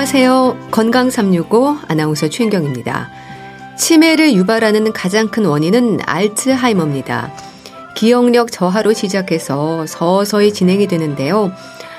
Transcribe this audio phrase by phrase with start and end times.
[0.00, 0.68] 안녕하세요.
[0.70, 3.10] 건강 365 아나운서 최인경입니다.
[3.76, 7.30] 치매를 유발하는 가장 큰 원인은 알츠하이머입니다.
[7.94, 11.52] 기억력 저하로 시작해서 서서히 진행이 되는데요.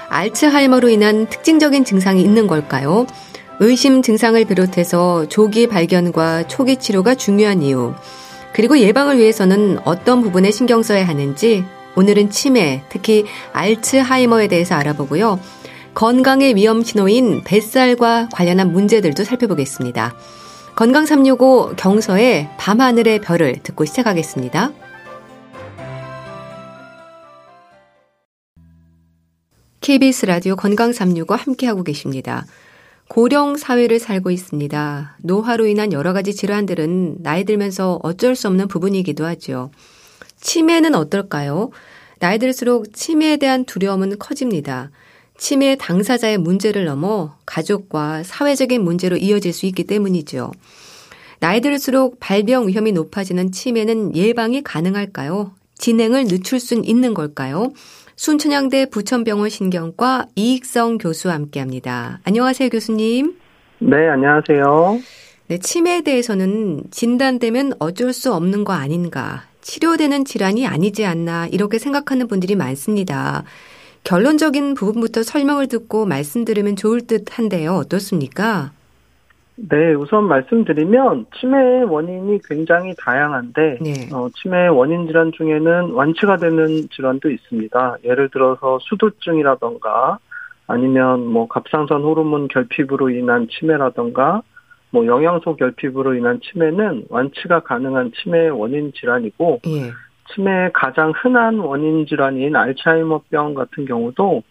[0.09, 3.05] 알츠하이머로 인한 특징적인 증상이 있는 걸까요?
[3.59, 7.93] 의심 증상을 비롯해서 조기 발견과 초기 치료가 중요한 이유,
[8.51, 11.63] 그리고 예방을 위해서는 어떤 부분에 신경 써야 하는지
[11.95, 15.39] 오늘은 치매, 특히 알츠하이머에 대해서 알아보고요.
[15.93, 20.15] 건강의 위험 신호인 뱃살과 관련한 문제들도 살펴보겠습니다.
[20.75, 24.71] 건강 365 경서의 밤하늘의 별을 듣고 시작하겠습니다.
[29.81, 32.45] KBS 라디오 건강 365 함께하고 계십니다.
[33.09, 35.17] 고령 사회를 살고 있습니다.
[35.21, 39.71] 노화로 인한 여러 가지 질환들은 나이 들면서 어쩔 수 없는 부분이기도 하죠.
[40.39, 41.71] 치매는 어떨까요?
[42.19, 44.91] 나이 들수록 치매에 대한 두려움은 커집니다.
[45.41, 50.51] 치매 당사자의 문제를 넘어 가족과 사회적인 문제로 이어질 수 있기 때문이죠.
[51.39, 55.53] 나이 들수록 발병 위험이 높아지는 치매는 예방이 가능할까요?
[55.79, 57.73] 진행을 늦출 수 있는 걸까요?
[58.17, 62.19] 순천향대 부천병원 신경과 이익성 교수와 함께 합니다.
[62.23, 63.33] 안녕하세요, 교수님.
[63.79, 64.99] 네, 안녕하세요.
[65.47, 72.27] 네, 치매에 대해서는 진단되면 어쩔 수 없는 거 아닌가, 치료되는 질환이 아니지 않나, 이렇게 생각하는
[72.27, 73.43] 분들이 많습니다.
[74.03, 77.73] 결론적인 부분부터 설명을 듣고 말씀드리면 좋을 듯 한데요.
[77.73, 78.71] 어떻습니까?
[79.55, 84.09] 네, 우선 말씀드리면 치매의 원인이 굉장히 다양한데 네.
[84.11, 87.97] 어, 치매 원인 질환 중에는 완치가 되는 질환도 있습니다.
[88.03, 90.17] 예를 들어서 수두증이라던가
[90.65, 94.41] 아니면 뭐 갑상선 호르몬 결핍으로 인한 치매라던가
[94.89, 99.91] 뭐 영양소 결핍으로 인한 치매는 완치가 가능한 치매의 원인 질환이고 예.
[100.29, 104.43] 치매의 가장 흔한 원인 질환인 알츠하이머병 같은 경우도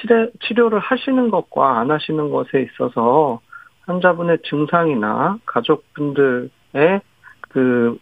[0.00, 3.40] 치료, 치료를 하시는 것과 안 하시는 것에 있어서
[3.86, 6.50] 환자분의 증상이나 가족분들의
[7.48, 7.98] 그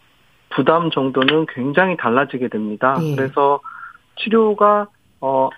[0.51, 2.97] 부담 정도는 굉장히 달라지게 됩니다.
[3.03, 3.15] 예.
[3.15, 3.61] 그래서
[4.17, 4.89] 치료가
[5.21, 5.49] 어,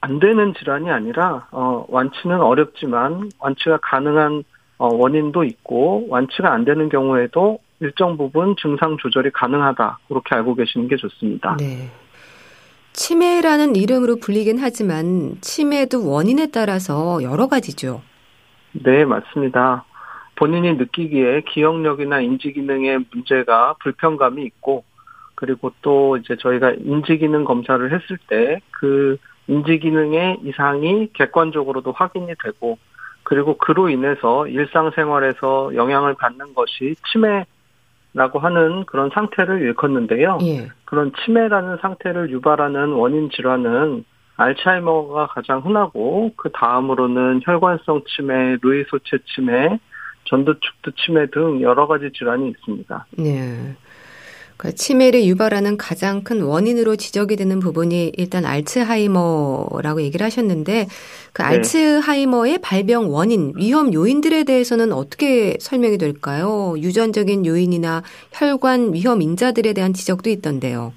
[0.00, 4.44] 안 되는 질환이 아니라 어, 완치는 어렵지만 완치가 가능한
[4.78, 9.98] 어, 원인도 있고 완치가 안 되는 경우에도 일정 부분 증상 조절이 가능하다.
[10.08, 11.56] 그렇게 알고 계시는 게 좋습니다.
[11.58, 11.90] 네.
[12.92, 18.02] 치매라는 이름으로 불리긴 하지만 치매도 원인에 따라서 여러 가지죠.
[18.72, 19.84] 네, 맞습니다.
[20.36, 24.84] 본인이 느끼기에 기억력이나 인지 기능에 문제가 불편감이 있고
[25.34, 32.32] 그리고 또 이제 저희가 인지 기능 검사를 했을 때 그 인지 기능의 이상이 객관적으로도 확인이
[32.42, 32.78] 되고
[33.22, 37.46] 그리고 그로 인해서 일상생활에서 영향을 받는 것이 치매
[38.14, 40.38] 라고 하는 그런 상태를 일컫는데요.
[40.42, 40.68] 예.
[40.84, 44.04] 그런 치매라는 상태를 유발하는 원인 질환은
[44.36, 49.78] 알츠하이머가 가장 흔하고 그 다음으로는 혈관성 치매, 루이소체 치매,
[50.24, 53.06] 전두축두 치매 등 여러 가지 질환이 있습니다.
[53.18, 53.74] 네.
[54.64, 60.86] 그 치매를 유발하는 가장 큰 원인으로 지적이 되는 부분이 일단 알츠하이머라고 얘기를 하셨는데
[61.34, 61.48] 그 네.
[61.48, 66.76] 알츠하이머의 발병 원인, 위험 요인들에 대해서는 어떻게 설명이 될까요?
[66.78, 68.00] 유전적인 요인이나
[68.32, 70.94] 혈관 위험 인자들에 대한 지적도 있던데요.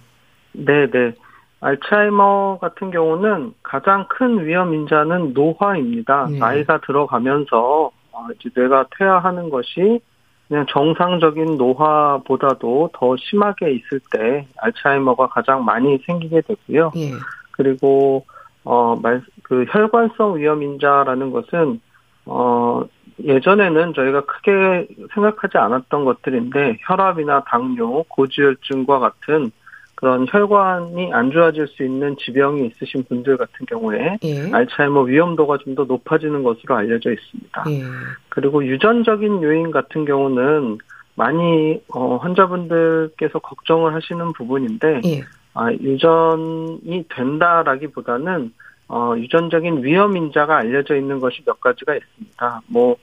[0.54, 1.14] 네, 네.
[1.60, 6.30] 알츠하이머 같은 경우는 가장 큰 위험 인자는 노화입니다.
[6.32, 6.40] 네.
[6.40, 10.00] 나이가 들어가면서 어, 이제 뇌가 퇴화하는 것이
[10.48, 16.92] 그냥 정상적인 노화보다도 더 심하게 있을 때 알츠하이머가 가장 많이 생기게 되고요.
[16.96, 17.12] 예.
[17.52, 18.26] 그리고
[18.64, 21.82] 어말그 혈관성 위험 인자라는 것은
[22.26, 22.84] 어
[23.24, 29.52] 예전에는 저희가 크게 생각하지 않았던 것들인데 혈압이나 당뇨, 고지혈증과 같은
[29.98, 34.52] 그런 혈관이 안 좋아질 수 있는 지병이 있으신 분들 같은 경우에 예.
[34.52, 37.64] 알츠하이머 위험도가 좀 더 높아지는 것으로 알려져 있습니다.
[37.70, 37.84] 예.
[38.30, 40.78] 그리고 유전적인 요인 같은 경우는
[41.16, 45.22] 많이 어, 환자분들께서 걱정을 하시는 부분인데 예.
[45.56, 48.54] 아, 유전이 된다라기보다는
[48.90, 52.62] 어, 유전적인 위험 인자가 알려져 있는 것이 몇 가지가 있습니다.
[52.68, 52.98] 뭐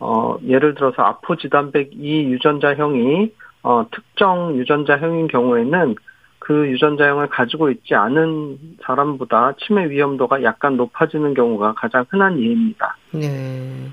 [0.00, 3.32] 어, 예를 들어서 아포지단백 2 유전자형이
[3.62, 5.94] 어, 특정 유전자형인 경우에는
[6.40, 12.96] 그 유전자형을 가지고 있지 않은 사람보다 치매 위험도가 약간 높아지는 경우가 가장 흔한 예입니다.
[13.12, 13.88] 네.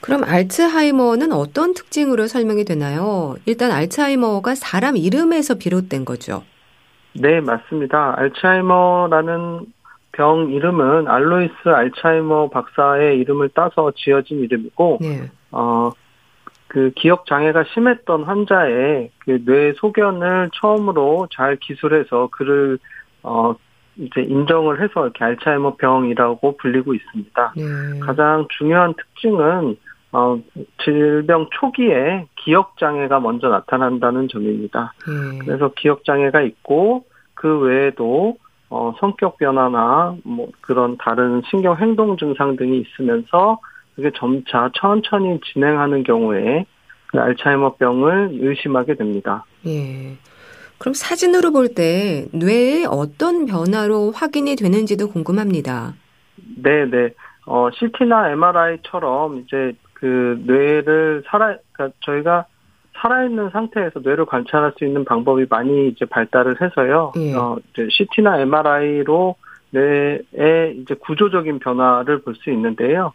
[0.00, 3.34] 그럼 알츠하이머는 어떤 특징으로 설명이 되나요?
[3.46, 6.44] 일단 알츠하이머가 사람 이름에서 비롯된 거죠.
[7.14, 8.14] 네, 맞습니다.
[8.18, 9.66] 알츠하이머라는
[10.12, 15.30] 병 이름은 알로이스 알츠하이머 박사의 이름을 따서 지어진 이름이고, 네.
[15.50, 15.90] 어,
[16.74, 22.80] 그 기억 장애가 심했던 환자의 그 뇌 소견을 처음으로 잘 기술해서 그를
[23.22, 23.54] 어
[23.96, 27.52] 이제 인정을 해서 이렇게 알츠하이머 병이라고 불리고 있습니다.
[27.56, 28.00] 네.
[28.00, 29.76] 가장 중요한 특징은
[30.10, 30.40] 어,
[30.82, 34.94] 질병 초기에 기억 장애가 먼저 나타난다는 점입니다.
[35.06, 35.38] 네.
[35.44, 37.04] 그래서 기억 장애가 있고
[37.34, 38.36] 그 외에도
[38.68, 43.58] 어, 성격 변화나 뭐 그런 다른 신경 행동 증상 등이 있으면서
[43.96, 46.66] 그게 점차 천천히 진행하는 경우에
[47.06, 49.44] 그 알츠하이머병을 의심하게 됩니다.
[49.66, 50.16] 예.
[50.78, 55.94] 그럼 사진으로 볼 때 뇌에 어떤 변화로 확인이 되는지도 궁금합니다.
[56.56, 57.10] 네, 네.
[57.46, 62.46] 어, CT나 MRI처럼 이제 그 뇌를 살아, 그러니까 저희가
[62.96, 67.12] 살아있는 상태에서 뇌를 관찰할 수 있는 방법이 많이 이제 발달을 해서요.
[67.16, 67.34] 예.
[67.34, 69.36] 어, 이제 CT나 MRI로
[69.70, 73.12] 뇌의 이제 구조적인 변화를 볼 수 있는데요.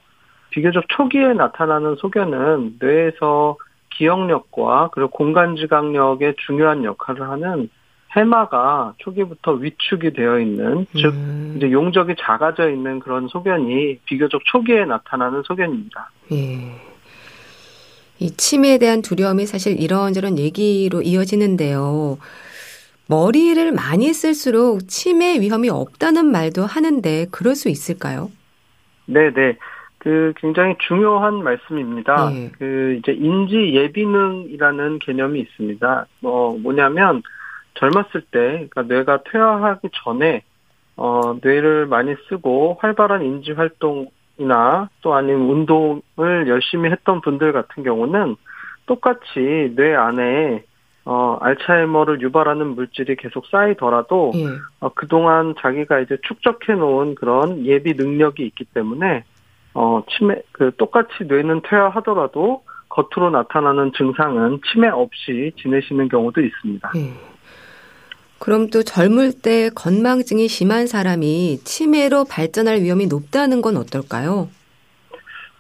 [0.50, 3.58] 비교적 초기에 나타나는 소견은 뇌에서
[3.96, 7.70] 기억력과 그리고 공간 지각력에 중요한 역할을 하는
[8.12, 11.54] 해마가 초기부터 위축이 되어 있는 즉 음.
[11.58, 16.10] 이제 용적이 작아져 있는 그런 소견이 비교적 초기에 나타나는 소견입니다.
[16.32, 16.90] 예.
[18.18, 22.18] 이 치매에 대한 두려움이 사실 이런저런 얘기로 이어지는데요.
[23.08, 28.30] 머리를 많이 쓸수록 치매 위험이 없다는 말도 하는데 그럴 수 있을까요?
[29.06, 29.58] 네, 네.
[30.00, 32.30] 그 굉장히 중요한 말씀입니다.
[32.30, 32.52] 네.
[32.58, 36.06] 그 이제 인지 예비능이라는 개념이 있습니다.
[36.22, 37.22] 뭐 뭐냐면
[37.76, 40.44] 젊었을 때 그러니까 뇌가 퇴화하기 전에
[40.96, 48.36] 어 뇌를 많이 쓰고 활발한 인지 활동이나 또 아니면 운동을 열심히 했던 분들 같은 경우는
[48.86, 50.64] 똑같이 뇌 안에
[51.06, 54.46] 어, 알츠하이머를 유발하는 물질이 계속 쌓이더라도, 예.
[54.80, 59.24] 어, 그동안 자기가 이제 축적해 놓은 그런 예비 능력이 있기 때문에,
[59.74, 66.92] 어, 치매, 그, 똑같이 뇌는 퇴화하더라도 겉으로 나타나는 증상은 치매 없이 지내시는 경우도 있습니다.
[66.96, 67.14] 예.
[68.40, 74.50] 그럼 또 젊을 때 건망증이 심한 사람이 치매로 발전할 위험이 높다는 건 어떨까요?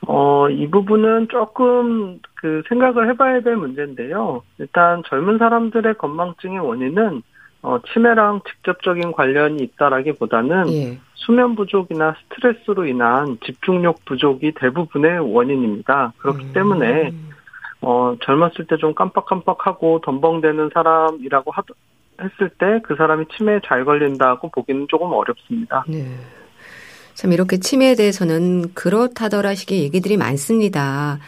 [0.07, 4.43] 어, 이 부분은 조금 그 생각을 해봐야 될 문제인데요.
[4.57, 7.21] 일단 젊은 사람들의 건망증의 원인은
[7.61, 10.99] 어, 치매랑 직접적인 관련이 있다라기보다는 예.
[11.15, 16.13] 수면 부족이나 스트레스로 인한 집중력 부족이 대부분의 원인입니다.
[16.17, 16.53] 그렇기 음.
[16.53, 17.13] 때문에
[17.81, 21.61] 어, 젊었을 때 좀 깜빡깜빡하고 덤벙대는 사람이라고 하,
[22.21, 25.83] 했을 때 그 사람이 치매에 잘 걸린다고 보기는 조금 어렵습니다.
[25.87, 26.05] 네.
[27.13, 31.19] 참 이렇게 치매에 대해서는 그렇다더라 식의 얘기들이 많습니다.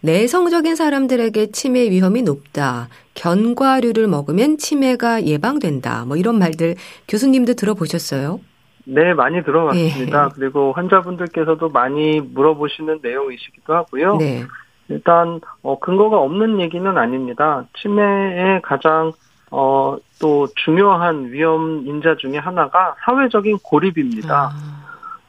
[0.00, 2.88] 내성적인 사람들에게 치매 위험이 높다.
[3.14, 6.04] 견과류를 먹으면 치매가 예방된다.
[6.06, 6.76] 뭐 이런 말들
[7.08, 8.40] 교수님도 들어보셨어요?
[8.84, 10.28] 네, 많이 들어봤습니다.
[10.28, 10.34] 네.
[10.34, 14.16] 그리고 환자분들께서도 많이 물어보시는 내용이시기도 하고요.
[14.16, 14.44] 네.
[14.88, 17.66] 일단 어, 근거가 없는 얘기는 아닙니다.
[17.78, 19.12] 치매의 가장
[19.50, 24.50] 어, 또 중요한 위험 인자 중에 하나가 사회적인 고립입니다.
[24.52, 24.77] 아.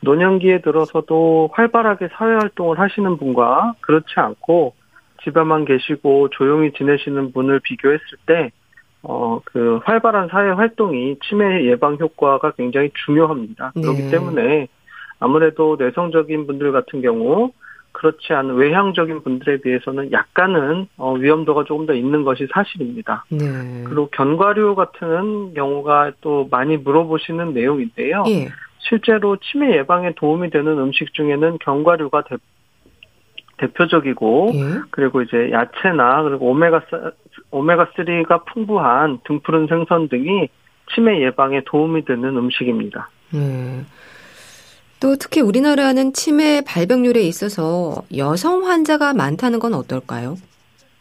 [0.01, 4.73] 노년기에 들어서도 활발하게 사회활동을 하시는 분과 그렇지 않고
[5.23, 8.51] 집에만 계시고 조용히 지내시는 분을 비교했을 때,
[9.03, 13.73] 어, 그 활발한 사회 활동이 치매 예방 효과가 굉장히 중요합니다.
[13.75, 13.81] 네.
[13.81, 14.67] 그렇기 때문에
[15.19, 17.51] 아무래도 내성적인 분들 같은 경우
[17.91, 23.25] 그렇지 않은 외향적인 분들에 비해서는 약간은 어, 위험도가 조금 더 있는 것이 사실입니다.
[23.29, 23.83] 네.
[23.85, 28.23] 그리고 견과류 같은 경우가 또 많이 물어보시는 내용인데요.
[28.27, 28.49] 예.
[28.79, 32.35] 실제로 치매 예방에 도움이 되는 음식 중에는 견과류가 대,
[33.57, 34.81] 대표적이고 예.
[34.89, 36.81] 그리고 이제 야채나 그리고 오메가
[37.51, 40.47] 오메가 3가 풍부한 등푸른 생선 등이
[40.93, 43.09] 치매 예방에 도움이 되는 음식입니다.
[43.33, 43.85] 음.
[44.99, 50.35] 또 특히 우리나라는 치매 발병률에 있어서 여성 환자가 많다는 건 어떨까요?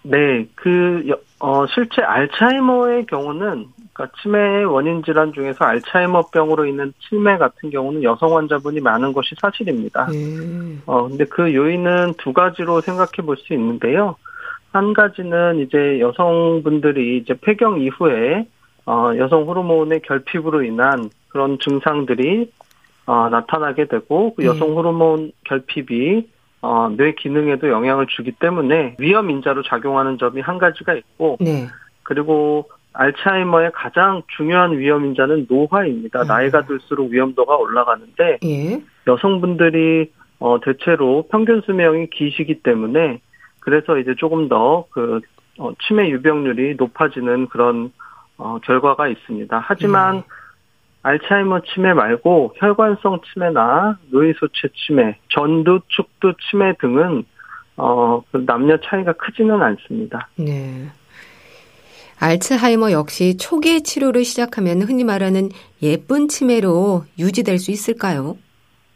[0.03, 1.05] 네, 그
[1.41, 3.67] 어, 실제 알츠하이머의 경우는
[3.99, 10.07] 그러니까 치매의 원인 질환 중에서 알츠하이머병으로 인한 치매 같은 경우는 여성 환자분이 많은 것이 사실입니다.
[10.13, 10.81] 음.
[10.87, 14.15] 어, 근데 그 요인은 두 가지로 생각해 볼 수 있는데요.
[14.71, 18.47] 한 가지는 이제 여성분들이 이제 폐경 이후에
[18.87, 22.51] 어, 여성 호르몬의 결핍으로 인한 그런 증상들이
[23.07, 24.75] 어, 나타나게 되고 그 여성 네.
[24.75, 26.29] 호르몬 결핍이
[26.63, 31.67] 어, 뇌 기능에도 영향을 주기 때문에 위험 인자로 작용하는 점이 한 가지가 있고 네.
[32.03, 36.23] 그리고 알츠하이머의 가장 중요한 위험 인자는 노화입니다.
[36.23, 36.27] 음.
[36.27, 38.83] 나이가 들수록 위험도가 올라가는데 예.
[39.07, 43.21] 여성분들이 어, 대체로 평균 수명이 기시기 때문에
[43.61, 45.21] 그래서 이제 조금 더그
[45.59, 47.93] 어, 치매 유병률이 높아지는 그런
[48.37, 49.63] 어, 결과가 있습니다.
[49.65, 50.23] 하지만 음.
[51.03, 57.25] 알츠하이머 치매 말고 혈관성 치매나 뇌소체 치매, 전두, 축두 치매 등은
[57.77, 60.29] 어, 그 남녀 차이가 크지는 않습니다.
[60.37, 60.89] 네.
[62.21, 65.51] 알츠하이머 역시 초기 치료를 시작하면 흔히 말하는
[65.83, 68.37] 예쁜 치매로 유지될 수 있을까요?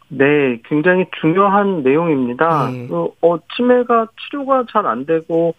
[0.08, 2.70] 네, 굉장히 중요한 내용입니다.
[2.70, 2.86] 네.
[2.88, 5.54] 그, 어, 치매가 치료가 잘 안 되고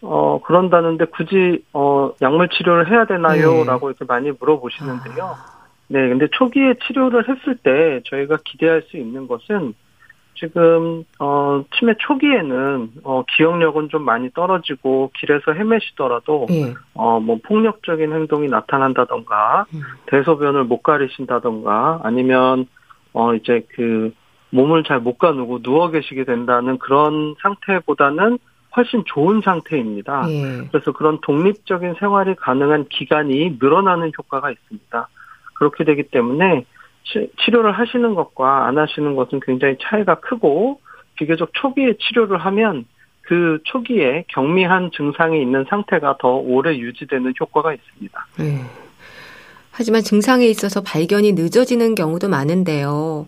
[0.00, 3.52] 어, 그런다는데 굳이, 어, 약물 치료를 해야 되나요?
[3.52, 3.64] 네.
[3.64, 5.24] 라고 이렇게 많이 물어보시는데요.
[5.24, 5.58] 아.
[5.88, 9.74] 네, 근데 초기에 치료를 했을 때 저희가 기대할 수 있는 것은
[10.38, 16.74] 지금, 어, 치매 초기에는, 어, 기억력은 좀 많이 떨어지고 길에서 헤매시더라도, 네.
[16.94, 19.80] 어, 뭐 폭력적인 행동이 나타난다던가, 음.
[20.06, 22.66] 대소변을 못 가리신다던가, 아니면,
[23.12, 24.12] 어, 이제 그,
[24.50, 28.38] 몸을 잘 못 가누고 누워 계시게 된다는 그런 상태보다는
[28.76, 30.24] 훨씬 좋은 상태입니다.
[30.30, 30.68] 예.
[30.70, 35.08] 그래서 그런 독립적인 생활이 가능한 기간이 늘어나는 효과가 있습니다.
[35.54, 36.64] 그렇게 되기 때문에
[37.44, 40.80] 치료를 하시는 것과 안 하시는 것은 굉장히 차이가 크고
[41.16, 42.84] 비교적 초기에 치료를 하면
[43.22, 48.26] 그 초기에 경미한 증상이 있는 상태가 더 오래 유지되는 효과가 있습니다.
[48.38, 48.60] 네.
[49.70, 53.26] 하지만 증상에 있어서 발견이 늦어지는 경우도 많은데요.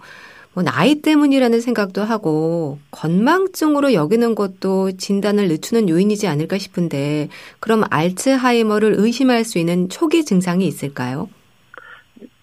[0.52, 7.28] 뭐 나이 때문이라는 생각도 하고 건망증으로 여기는 것도 진단을 늦추는 요인이지 않을까 싶은데
[7.60, 11.28] 그럼 알츠하이머를 의심할 수 있는 초기 증상이 있을까요?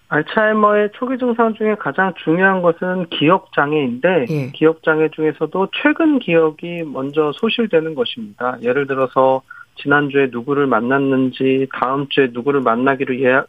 [0.08, 4.50] 알츠하이머의 초기 증상 중에 가장 중요한 것은 기억 장애인데 예.
[4.52, 8.56] 기억 장애 중에서도 최근 기억이 먼저 소실되는 것입니다.
[8.62, 9.42] 예를 들어서
[9.76, 13.48] 지난주에 누구를 만났는지 다음 주에 누구를 만나기로 예약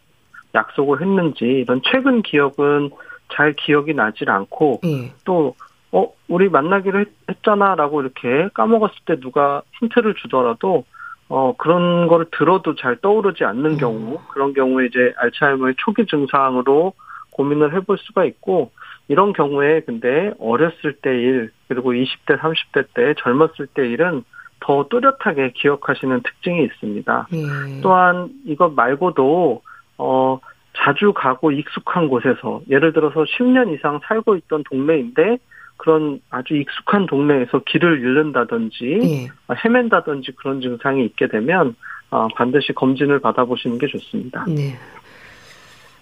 [0.53, 2.89] 약속을 했는지 이런 최근 기억은
[3.33, 5.13] 잘 기억이 나질 않고 예.
[5.23, 5.55] 또
[5.91, 7.07] 어, 우리 만나기로 했,
[7.43, 10.83] 잖아 라고 이렇게 까먹었을 때 누가 힌트를 주더라도
[11.29, 13.77] 어, 그런 거를 들어도 잘 떠오르지 않는 음.
[13.77, 16.93] 경우, 그런 경우에 이제 알츠하이머의 초기 증상으로
[17.31, 18.71] 고민을 해볼 수가 있고,
[19.07, 24.23] 이런 경우에 근데 어렸을 때 일, 그리고 20대, 30대 때 젊었을 때 일은
[24.59, 27.27] 더 또렷하게 기억하시는 특징이 있습니다.
[27.33, 27.79] 음.
[27.81, 29.61] 또한 이것 말고도,
[29.99, 30.39] 어,
[30.75, 35.37] 자주 가고 익숙한 곳에서 예를 들어서 10년 이상 살고 있던 동네인데
[35.79, 39.55] 그런 아주 익숙한 동네에서 길을 잃는다든지 예.
[39.65, 41.75] 헤맨다든지 그런 증상이 있게 되면
[42.11, 44.45] 어, 반드시 검진을 받아보시는 게 좋습니다.
[44.47, 44.77] 네.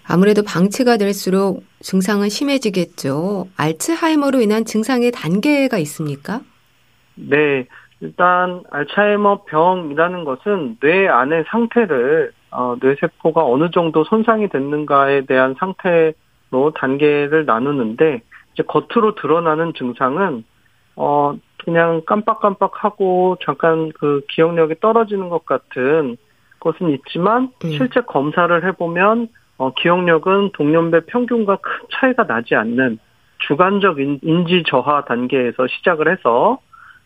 [0.06, 3.48] 아무래도 방치가 될수록 증상은 심해지겠죠.
[3.56, 6.40] 알츠하이머로 인한 증상의 단계가 있습니까?
[7.14, 7.66] 네.
[8.00, 16.72] 일단 알츠하이머 병이라는 것은 뇌 안의 상태를 어, 뇌세포가 어느 정도 손상이 됐는가에 대한 상태로
[16.74, 18.22] 단계를 나누는데
[18.58, 20.44] 이제 겉으로 드러나는 증상은
[20.96, 21.34] 어
[21.64, 26.16] 그냥 깜빡깜빡하고 잠깐 그 기억력이 떨어지는 것 같은
[26.58, 27.70] 것은 있지만 음.
[27.70, 32.98] 실제 검사를 해보면 어 기억력은 동년배 평균과 큰 차이가 나지 않는
[33.46, 36.58] 주관적 인지 저하 단계에서 시작을 해서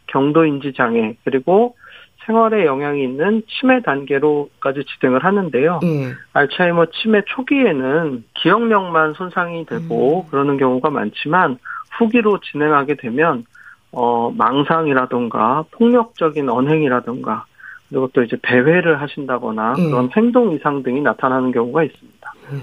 [0.06, 1.76] 경도 인지 장애 그리고
[2.26, 5.80] 생활에 영향이 있는 치매 단계로까지 진행을 하는데요.
[5.82, 6.12] 예.
[6.32, 10.30] 알츠하이머 치매 초기에는 기억력만 손상이 되고 음.
[10.30, 11.58] 그러는 경우가 많지만
[11.98, 13.44] 후기로 진행하게 되면
[13.92, 17.44] 어 망상이라던가 폭력적인 언행이라던가
[17.88, 19.84] 그리고 또 이제 배회를 하신다거나 예.
[19.84, 22.32] 그런 행동 이상 등이 나타나는 경우가 있습니다.
[22.52, 22.62] 음.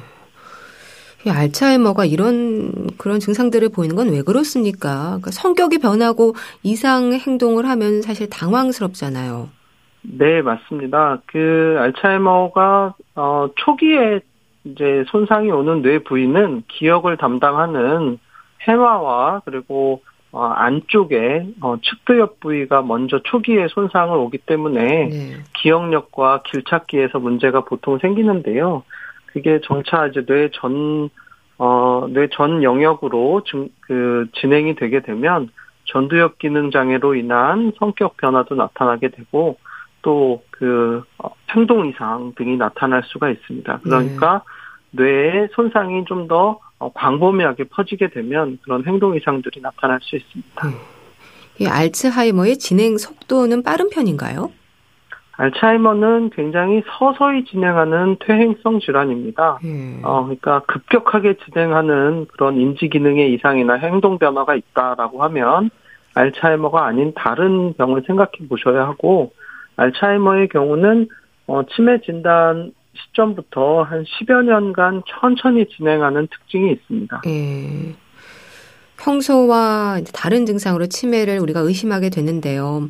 [1.27, 5.05] 알츠하이머가 이런 그런 증상들을 보이는 건 왜 그렇습니까?
[5.07, 6.33] 그러니까 성격이 변하고
[6.63, 9.49] 이상 행동을 하면 사실 당황스럽잖아요.
[10.01, 11.21] 네, 맞습니다.
[11.25, 14.21] 그 알츠하이머가 어 초기에
[14.63, 18.17] 이제 손상이 오는 뇌 부위는 기억을 담당하는
[18.61, 25.33] 해마와 그리고 어, 안쪽에 어, 측두엽 부위가 먼저 초기에 손상을 오기 때문에 네.
[25.55, 28.83] 기억력과 길찾기에서 문제가 보통 생기는데요.
[29.33, 31.09] 그게 점차 이제 뇌 전
[31.57, 35.49] 어, 뇌 전 영역으로 중, 그, 진행이 되게 되면
[35.85, 39.57] 전두엽 기능 장애로 인한 성격 변화도 나타나게 되고
[40.01, 43.79] 또그 어, 행동 이상 등이 나타날 수가 있습니다.
[43.83, 44.43] 그러니까
[44.91, 45.03] 네.
[45.03, 50.67] 뇌의 손상이 좀더 어, 광범위하게 퍼지게 되면 그런 행동 이상들이 나타날 수 있습니다.
[50.67, 50.73] 음.
[51.59, 54.51] 이 알츠하이머의 진행 속도는 빠른 편인가요?
[55.39, 59.59] 알츠하이머는 굉장히 서서히 진행하는 퇴행성 질환입니다.
[59.63, 60.01] 음.
[60.03, 65.69] 어, 그러니까 급격하게 진행하는 그런 인지 기능의 이상이나 행동 변화가 있다라고 하면
[66.15, 69.31] 알츠하이머가 아닌 다른 병을 생각해 보셔야 하고
[69.77, 71.07] 알츠하이머의 경우는
[71.47, 77.21] 어, 치매 진단 시점부터 한 10여 년간 천천히 진행하는 특징이 있습니다.
[77.27, 77.95] 예.
[78.97, 82.89] 평소와 다른 증상으로 치매를 우리가 의심하게 되는데요.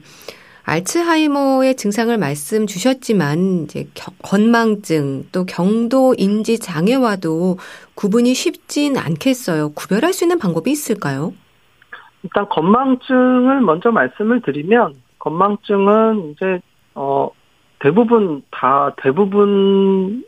[0.70, 3.88] 알츠하이머의 증상을 말씀 주셨지만 이제
[4.24, 7.58] 건망증 또 경도 인지 장애와도
[7.96, 9.74] 구분이 쉽진 않겠어요.
[9.74, 11.34] 구별할 수 있는 방법이 있을까요?
[12.22, 16.62] 일단 건망증을 먼저 말씀을 드리면 건망증은 이제
[16.94, 17.30] 어
[17.80, 20.24] 대부분 다 대부분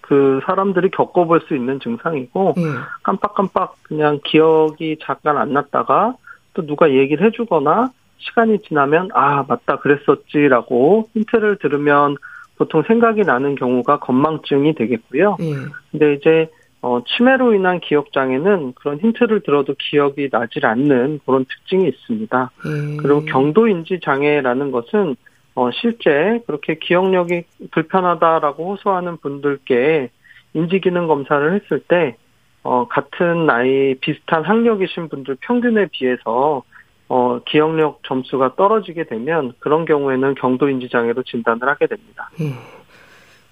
[0.00, 2.62] 그 사람들이 겪어볼 수 있는 증상이고 예.
[3.02, 6.14] 깜빡깜빡 그냥 기억이 잠깐 안 났다가
[6.54, 7.90] 또 누가 얘기를 해주거나
[8.22, 12.16] 시간이 지나면 아 맞다 그랬었지라고 힌트를 들으면
[12.56, 15.36] 보통 생각이 나는 경우가 건망증이 되겠고요.
[15.40, 15.52] 예.
[15.90, 16.50] 근데 이제
[16.80, 22.50] 어, 치매로 인한 기억 장애는 그런 힌트를 들어도 기억이 나질 않는 그런 특징이 있습니다.
[22.66, 22.96] 음.
[22.96, 25.16] 그리고 경도 인지 장애라는 것은
[25.54, 30.10] 어, 실제 그렇게 기억력이 불편하다라고 호소하는 분들께
[30.54, 32.16] 인지 기능 검사를 했을 때
[32.64, 36.62] 어, 같은 나이 비슷한 학력이신 분들 평균에 비해서
[37.08, 42.30] 어, 기억력 점수가 떨어지게 되면 그런 경우에는 경도 인지 장애로 진단을 하게 됩니다.
[42.40, 42.54] 음.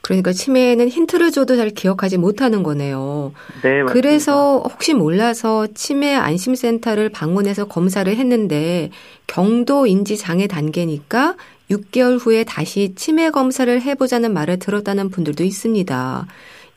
[0.03, 3.33] 그러니까 치매는 힌트를 줘도 잘 기억하지 못하는 거네요.
[3.63, 3.93] 네, 맞습니다.
[3.93, 8.91] 그래서 혹시 몰라서 치매 안심센터를 방문해서 검사를 했는데
[9.27, 11.37] 경도 인지 장애 단계니까
[11.71, 16.27] 6개월 후에 다시 치매 검사를 해보자는 말을 들었다는 분들도 있습니다.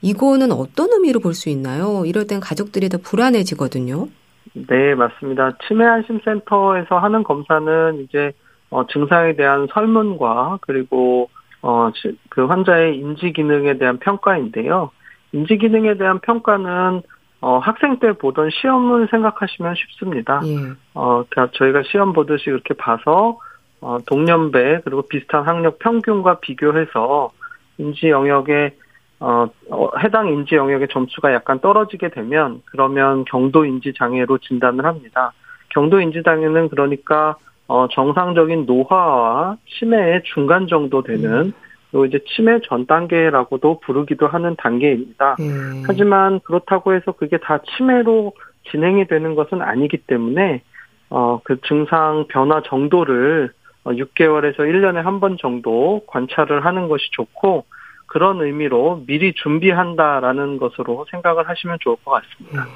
[0.01, 2.03] 이거는 어떤 의미로 볼 수 있나요?
[2.05, 4.09] 이럴 땐 가족들이 더 불안해지거든요.
[4.53, 5.57] 네, 맞습니다.
[5.67, 8.31] 치매 안심센터에서 하는 검사는 이제
[8.69, 11.29] 어, 증상에 대한 설문과 그리고
[11.61, 11.91] 어,
[12.29, 14.91] 그 환자의 인지 기능에 대한 평가인데요.
[15.31, 17.01] 인지 기능에 대한 평가는
[17.41, 20.41] 어, 학생 때 보던 시험을 생각하시면 쉽습니다.
[20.45, 20.73] 예.
[20.93, 23.39] 어, 그러니까 저희가 시험 보듯이 그렇게 봐서
[23.81, 27.31] 어, 동년배 그리고 비슷한 학력 평균과 비교해서
[27.77, 28.75] 인지 영역에
[29.23, 35.31] 어, 어, 해당 인지 영역의 점수가 약간 떨어지게 되면 그러면 경도 인지 장애로 진단을 합니다.
[35.69, 37.37] 경도 인지 장애는 그러니까
[37.67, 41.53] 어, 정상적인 노화와 치매의 중간 정도 되는 음.
[41.89, 45.37] 그리고 이제 치매 전 단계라고도 부르기도 하는 단계입니다.
[45.39, 45.83] 음.
[45.87, 48.33] 하지만 그렇다고 해서 그게 다 치매로
[48.71, 50.61] 진행이 되는 것은 아니기 때문에
[51.09, 53.51] 어, 그 증상 변화 정도를
[53.85, 57.63] 6개월에서 어, 1년에 한 번 정도 관찰을 하는 것이 좋고
[58.13, 62.65] 그런 의미로 미리 준비한다라는 것으로 생각을 하시면 좋을 것 같습니다.
[62.65, 62.69] 음.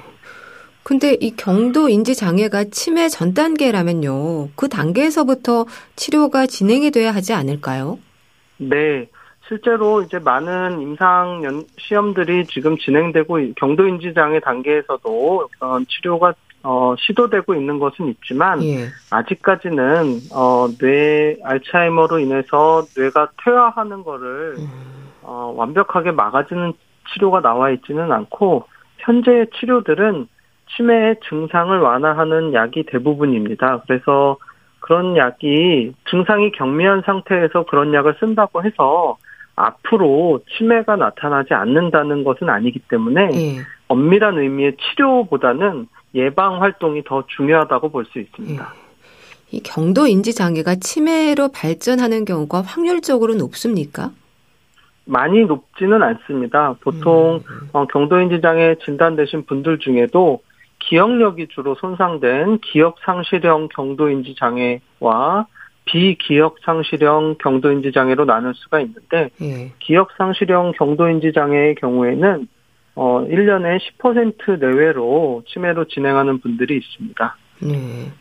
[0.82, 4.48] 근데 이 경도 인지 장애가 치매 전 단계라면요.
[4.56, 8.00] 그 단계에서부터 치료가 진행이 돼야 하지 않을까요?
[8.56, 9.06] 네.
[9.46, 17.54] 실제로 이제 많은 임상 시험들이 지금 진행되고 경도 인지 장애 단계에서도 어, 치료가 어, 시도되고
[17.54, 18.88] 있는 것은 있지만 예.
[19.10, 24.97] 아직까지는 어, 뇌 알츠하이머로 인해서 뇌가 퇴화하는 거를 음.
[25.28, 26.72] 어, 완벽하게 막아주는
[27.12, 28.64] 치료가 나와 있지는 않고
[28.98, 30.26] 현재의 치료들은
[30.74, 33.82] 치매의 증상을 완화하는 약이 대부분입니다.
[33.86, 34.38] 그래서
[34.80, 39.18] 그런 약이 증상이 경미한 상태에서 그런 약을 쓴다고 해서
[39.54, 43.56] 앞으로 치매가 나타나지 않는다는 것은 아니기 때문에 예.
[43.88, 48.62] 엄밀한 의미의 치료보다는 예방 활동이 더 중요하다고 볼 수 있습니다.
[48.62, 48.88] 예.
[49.50, 54.10] 이 경도 인지 장애가 치매로 발전하는 경우가 확률적으로 높습니까?
[55.08, 56.74] 많이 높지는 않습니다.
[56.80, 57.68] 보통 음.
[57.72, 60.40] 어, 경도 인지 장애 진단되신 분들 중에도
[60.80, 65.46] 기억력이 주로 손상된 기억 상실형 경도인지 장애와
[65.86, 69.72] 비기억 상실형 경도인지 장애로 나눌 수가 있는데 예.
[69.78, 72.46] 기억 상실형 경도인지 장애의 경우에는
[72.94, 77.36] 어 1년에 10% 내외로 치매로 진행하는 분들이 있습니다.
[77.62, 78.12] 네.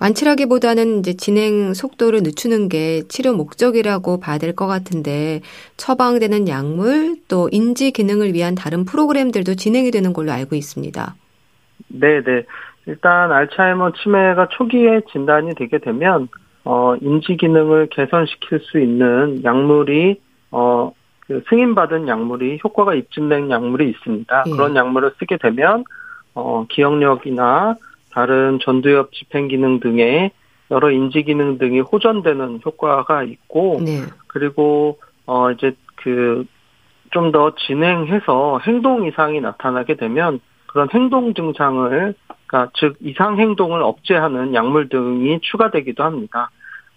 [0.00, 5.40] 완치라기보다는 이제 진행 속도를 늦추는 게 치료 목적이라고 봐야 될 것 같은데
[5.76, 11.14] 처방되는 약물 또 인지 기능을 위한 다른 프로그램들도 진행이 되는 걸로 알고 있습니다.
[11.88, 12.44] 네, 네.
[12.86, 16.28] 일단 알츠하이머 치매가 초기에 진단이 되게 되면
[16.64, 20.92] 어 인지 기능을 개선시킬 수 있는 약물이 어
[21.26, 24.44] 그 승인받은 약물이 효과가 입증된 약물이 있습니다.
[24.46, 24.50] 예.
[24.50, 25.82] 그런 약물을 쓰게 되면
[26.34, 27.74] 어 기억력이나
[28.16, 30.30] 다른 전두엽 집행 기능 등의
[30.70, 34.00] 여러 인지 기능 등이 호전되는 효과가 있고 네.
[34.26, 36.46] 그리고 어 이제 그
[37.12, 42.14] 좀 더 진행해서 행동 이상이 나타나게 되면 그런 행동 증상을
[42.46, 46.50] 그러니까 즉 이상 행동을 억제하는 약물 등이 추가되기도 합니다.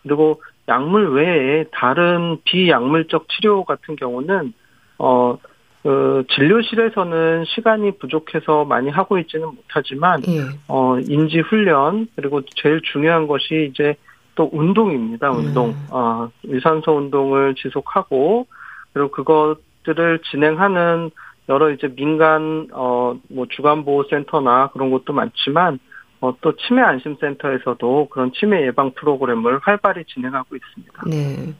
[0.03, 4.53] 그리고 약물 외에 다른 비약물적 치료 같은 경우는
[4.97, 5.37] 어,
[5.83, 10.41] 그 진료실에서는 시간이 부족해서 많이 하고 있지는 못하지만 예.
[10.67, 13.95] 어, 인지 훈련 그리고 제일 중요한 것이 이제
[14.35, 15.31] 또 운동입니다.
[15.31, 15.69] 운동.
[15.69, 15.87] 음.
[15.89, 18.47] 어, 유산소 운동을 지속하고
[18.93, 21.11] 그리고 그것들을 진행하는
[21.47, 25.79] 여러 이제 민간 어 뭐 주간 보호 센터나 그런 곳도 많지만
[26.21, 31.03] 어, 또 치매 안심센터에서도 그런 치매 예방 프로그램을 활발히 진행하고 있습니다.
[31.07, 31.53] 네.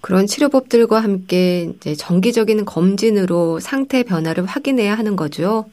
[0.00, 5.66] 그런 치료법들과 함께 이제 정기적인 검진으로 상태 변화를 확인해야 하는 거죠.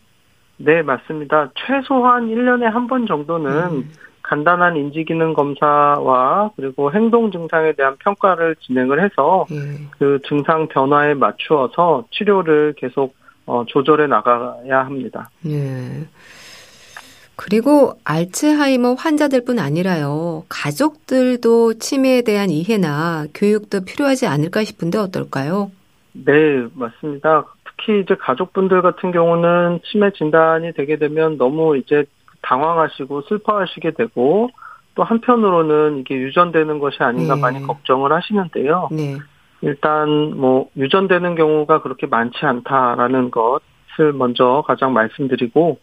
[0.58, 1.52] 네, 맞습니다.
[1.56, 3.92] 최소한 1년에 한 번 정도는 음.
[4.24, 9.58] 간단한 인지기능 검사와 그리고 행동 증상에 대한 평가를 진행을 해서 예.
[10.00, 15.30] 그 증상 변화에 맞추어서 치료를 계속 어, 조절해 나가야 합니다.
[15.46, 16.08] 예.
[17.36, 20.43] 그리고 알츠하이머 환자들뿐 아니라요.
[20.50, 25.72] 가족들도 치매에 대한 이해나 교육도 필요하지 않을까 싶은데 어떨까요?
[26.13, 27.46] 네, 맞습니다.
[27.65, 32.06] 특히 이제 가족분들 같은 경우는 치매 진단이 되게 되면 너무 이제
[32.43, 34.50] 당황하시고 슬퍼하시게 되고
[34.96, 37.41] 또 한편으로는 이게 유전되는 것이 아닌가 네.
[37.41, 38.89] 많이 걱정을 하시는데요.
[38.91, 39.17] 네.
[39.62, 45.80] 일단 뭐 유전되는 경우가 그렇게 많지 않다라는 것을 먼저 가장 말씀드리고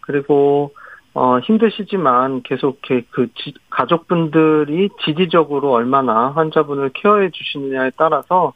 [0.00, 0.72] 그리고
[1.14, 8.52] 어 힘드시지만 계속 그 지, 가족분들이 지지적으로 얼마나 환자분을 케어해 주시느냐에 따라서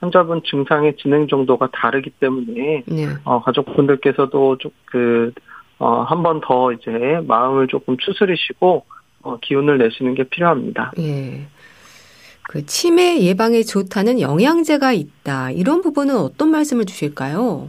[0.00, 3.06] 환자분 증상의 진행 정도가 다르기 때문에 네.
[3.24, 5.32] 어 가족분들께서도 좀그
[5.78, 6.90] 어, 한 번 더 이제
[7.26, 8.84] 마음을 조금 추스리시고
[9.22, 10.92] 어, 기운을 내시는 게 필요합니다.
[11.00, 11.48] 예.
[12.48, 15.50] 그 치매 예방에 좋다는 영양제가 있다.
[15.50, 17.68] 이런 부분은 어떤 말씀을 주실까요?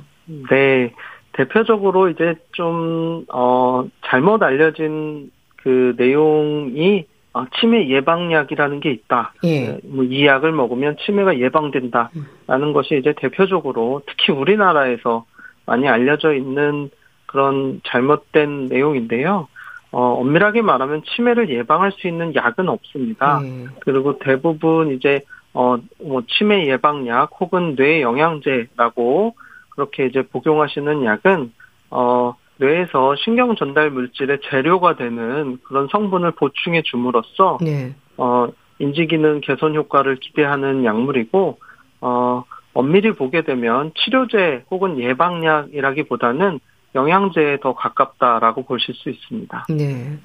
[0.52, 0.94] 네.
[1.34, 9.34] 대표적으로 이제 좀, 어, 잘못 알려진 그 내용이 어, 치매 예방약이라는 게 있다.
[9.43, 9.60] 예.
[9.67, 12.12] 네, 뭐이 약을 먹으면 치매가 예방된다라는
[12.52, 12.74] 음.
[12.74, 15.26] 것이 이제 대표적으로 특히 우리나라에서
[15.65, 16.91] 많이 알려져 있는
[17.26, 19.48] 그런 잘못된 내용인데요.
[19.91, 23.39] 어, 엄밀하게 말하면 치매를 예방할 수 있는 약은 없습니다.
[23.39, 23.69] 음.
[23.80, 25.22] 그리고 대부분 이제
[25.54, 29.36] 어, 뭐 치매 예방약 혹은 뇌 영양제라고
[29.76, 31.52] 그렇게 이제 복용하시는 약은
[31.90, 37.96] 어, 뇌에서 신경 전달 물질의 재료가 되는 그런 성분을 보충해 줌으로써 네.
[38.18, 38.48] 어,
[38.80, 41.60] 인지 기능 개선 효과를 기대하는 약물이고
[42.02, 46.60] 어, 엄밀히 보게 되면 치료제 혹은 예방약이라기보다는
[46.96, 49.66] 영양제에 더 가깝다라고 보실 수 있습니다.
[49.70, 50.18] 네.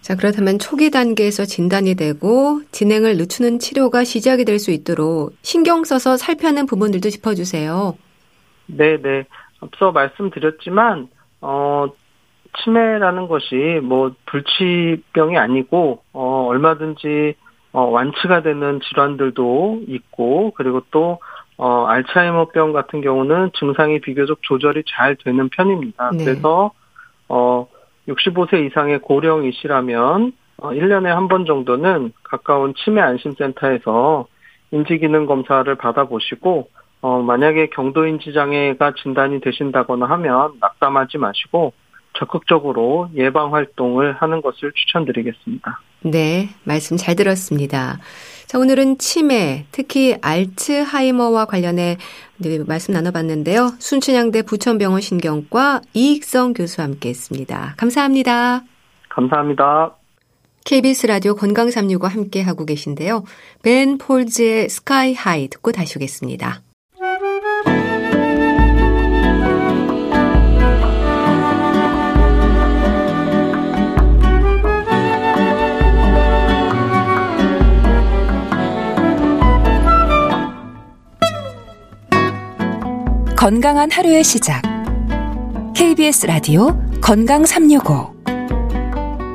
[0.00, 6.16] 자, 그렇다면 초기 단계에서 진단이 되고 진행을 늦추는 치료가 시작이 될 수 있도록 신경 써서
[6.16, 7.96] 살펴는 부분들도 짚어주세요.
[8.66, 9.24] 네, 네.
[9.60, 11.08] 앞서 말씀드렸지만,
[11.40, 11.86] 어,
[12.58, 17.34] 치매라는 것이 뭐 불치병이 아니고, 어, 얼마든지
[17.72, 21.18] 어, 완치가 되는 질환들도 있고, 그리고 또
[21.58, 26.10] 어, 알츠하이머병 같은 경우는 증상이 비교적 조절이 잘 되는 편입니다.
[26.12, 26.24] 네.
[26.24, 26.70] 그래서,
[27.28, 27.66] 어,
[28.08, 34.26] 65세 이상의 고령이시라면, 어, 1년에 한 번 정도는 가까운 치매 안심센터에서
[34.70, 36.68] 인지기능 검사를 받아보시고,
[37.00, 41.72] 어, 만약에 경도인지 장애가 진단이 되신다거나 하면 낙담하지 마시고,
[42.18, 45.80] 적극적으로 예방 활동을 하는 것을 추천드리겠습니다.
[46.02, 47.98] 네, 말씀 잘 들었습니다.
[48.46, 51.96] 자, 오늘은 치매, 특히 알츠하이머와 관련해
[52.38, 53.72] 네, 말씀 나눠봤는데요.
[53.78, 57.74] 순춘향대 부천병원 신경과 이익성 교수와 함께 했습니다.
[57.76, 58.62] 감사합니다.
[59.08, 59.96] 감사합니다.
[60.64, 63.24] KBS 라디오 건강 365 함께 하고 계신데요.
[63.62, 66.65] 벤 폴즈의 스카이 하이 듣고 다시 오겠습니다.
[83.46, 84.60] 건강한 하루의 시작.
[85.76, 88.12] KBS 라디오 건강 365.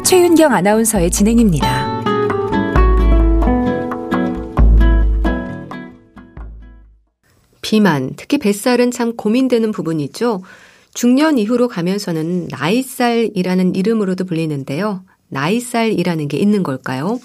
[0.04, 2.02] 최윤경 아나운서의 진행입니다.
[7.62, 10.44] 비만, 특히 뱃살은 참 고민되는 부분이죠.
[10.94, 15.06] 중년 이후로 가면서는 나이살이라는 이름으로도 불리는데요.
[15.30, 17.18] 나이살이라는 게 있는 걸까요?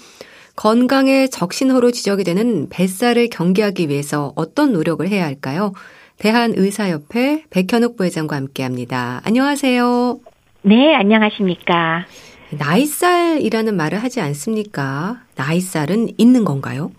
[0.55, 5.73] 건강의 적신호로 지적이 되는 뱃살을 경계하기 위해서 어떤 노력을 해야 할까요?
[6.19, 9.21] 대한의사협회 백현욱 부회장과 함께 합니다.
[9.23, 10.17] 안녕하세요.
[10.63, 12.05] 네, 안녕하십니까.
[12.51, 15.17] 나이살이라는 말을 하지 않습니까?
[15.35, 16.91] 나이살은 있는 건가요?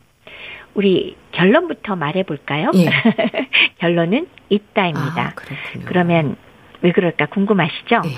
[0.75, 2.71] 우리 결론부터 말해 볼까요?
[2.75, 2.89] 예.
[3.79, 5.21] 결론은 있다입니다.
[5.21, 5.33] 아,
[5.87, 6.37] 그러면
[6.83, 8.03] 왜 그럴까 궁금하시죠?
[8.05, 8.11] 예.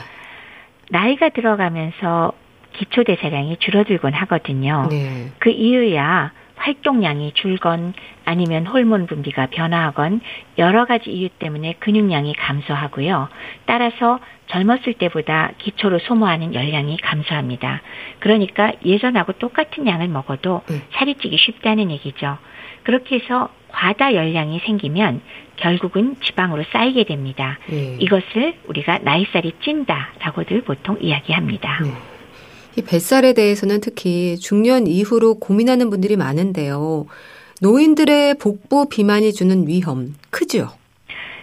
[0.91, 2.33] 나이가 들어가면서
[2.75, 4.87] 기초 대사량이 줄어들곤 하거든요.
[4.91, 5.31] 네.
[5.39, 7.95] 그 이유야 활동량이 줄건
[8.25, 10.21] 아니면 호르몬 분비가 변화하건
[10.59, 13.29] 여러 가지 이유 때문에 근육량이 감소하고요.
[13.65, 17.81] 따라서 젊었을 때보다 기초로 소모하는 열량이 감소합니다.
[18.19, 20.83] 그러니까 예전하고 똑같은 양을 먹어도 네.
[20.93, 22.37] 살이 찌기 쉽다는 얘기죠.
[22.83, 25.23] 그렇게 해서 과다 열량이 생기면
[25.57, 27.59] 결국은 지방으로 쌓이게 됩니다.
[27.69, 27.97] 네.
[28.01, 31.79] 이것을 우리가 나이살이 찐다라고들 보통 이야기합니다.
[31.83, 32.20] 네.
[32.77, 37.07] 이 뱃살에 대해서는 특히 중년 이후로 고민하는 분들이 많은데요.
[37.63, 40.69] 노인들의 복부 비만이 주는 위험 크죠?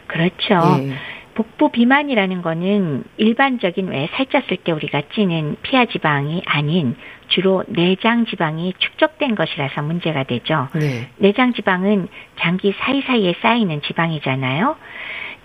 [0.08, 0.80] 그렇죠.
[0.80, 0.94] 예.
[1.36, 6.96] 복부 비만이라는 거는 일반적인 왜 살쪘을 때 우리가 찌는 피하 지방이 아닌
[7.28, 10.68] 주로 내장 지방이 축적된 것이라서 문제가 되죠.
[10.74, 11.10] 네.
[11.18, 12.08] 내장 지방은
[12.40, 14.78] 장기 사이사이에 쌓이는 지방이잖아요.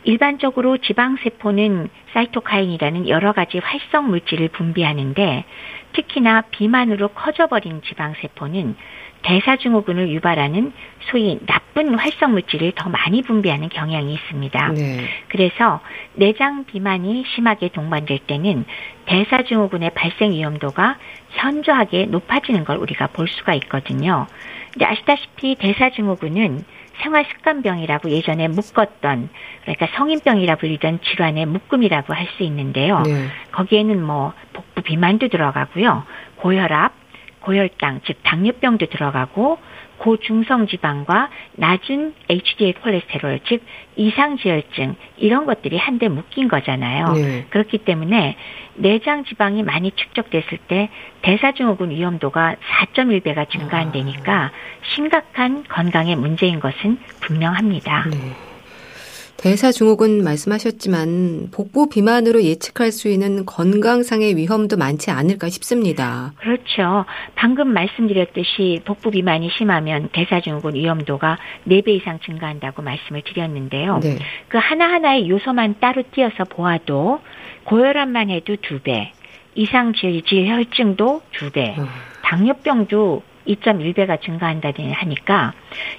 [0.05, 5.45] 일반적으로 지방세포는 사이토카인이라는 여러 가지 활성 물질을 분비하는데
[5.93, 8.77] 특히나 비만으로 커져버린 지방세포는
[9.23, 10.73] 대사증후군을 유발하는
[11.11, 14.69] 소위 나쁜 활성 물질을 더 많이 분비하는 경향이 있습니다.
[14.73, 15.05] 네.
[15.29, 15.81] 그래서
[16.15, 18.65] 내장 비만이 심하게 동반될 때는
[19.07, 20.99] 대사증후군의 발생 위험도가
[21.31, 24.27] 현저하게 높아지는 걸 우리가 볼 수가 있거든요.
[24.73, 26.65] 근데 아시다시피 대사증후군은
[27.01, 29.29] 생활 습관병이라고 예전에 묶었던
[29.63, 33.01] 그러니까 성인병이라 불리던 질환의 묶음이라고 할 수 있는데요.
[33.01, 33.27] 네.
[33.53, 36.05] 거기에는 뭐 복부 비만도 들어가고요.
[36.37, 36.93] 고혈압,
[37.43, 39.59] 고혈당, 즉 당뇨병도 들어가고
[39.99, 43.63] 고중성 지방과 낮은 HDL 콜레스테롤, 즉
[43.95, 47.13] 이상지혈증 이런 것들이 한데 묶인 거잖아요.
[47.13, 47.47] 네.
[47.51, 48.37] 그렇기 때문에
[48.75, 50.89] 내장 지방이 많이 축적됐을 때
[51.23, 52.57] 대사증후군 위험도가
[52.95, 54.51] 4.1배가 증가한다니까
[54.95, 58.07] 심각한 건강에 문제인 것은 분명합니다.
[58.11, 58.52] 네.
[59.43, 66.33] 대사증후군 말씀하셨지만 복부 비만으로 예측할 수 있는 건강상의 위험도 많지 않을까 싶습니다.
[66.37, 67.05] 그렇죠.
[67.35, 73.99] 방금 말씀드렸듯이 복부 비만이 심하면 대사증후군 위험도가 4배 이상 증가한다고 말씀을 드렸는데요.
[73.99, 74.17] 네.
[74.47, 77.21] 그 하나하나의 요소만 따로 띄어서 보아도
[77.65, 79.09] 고혈압만 해도 2배,
[79.57, 81.89] 이상지혈증도 2배, 음.
[82.23, 85.53] 당뇨병도 2.1배가 증가한다니 하니까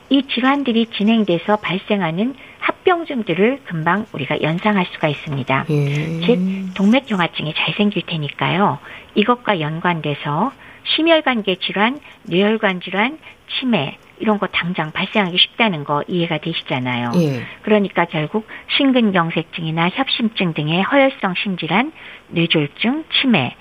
[0.09, 5.65] 이 질환들이 진행돼서 발생하는 합병증들을 금방 우리가 연상할 수가 있습니다.
[5.69, 5.85] 예.
[6.25, 8.79] 즉 동맥경화증이 잘 생길 테니까요.
[9.15, 10.51] 이것과 연관돼서
[10.85, 13.17] 심혈관계 질환, 뇌혈관 질환,
[13.59, 17.11] 치매 이런 거 당장 발생하기 쉽다는 거 이해가 되시잖아요.
[17.15, 17.43] 예.
[17.63, 18.47] 그러니까 결국
[18.77, 21.91] 심근경색증이나 협심증 등의 허혈성 심질환,
[22.29, 23.55] 뇌졸중, 치매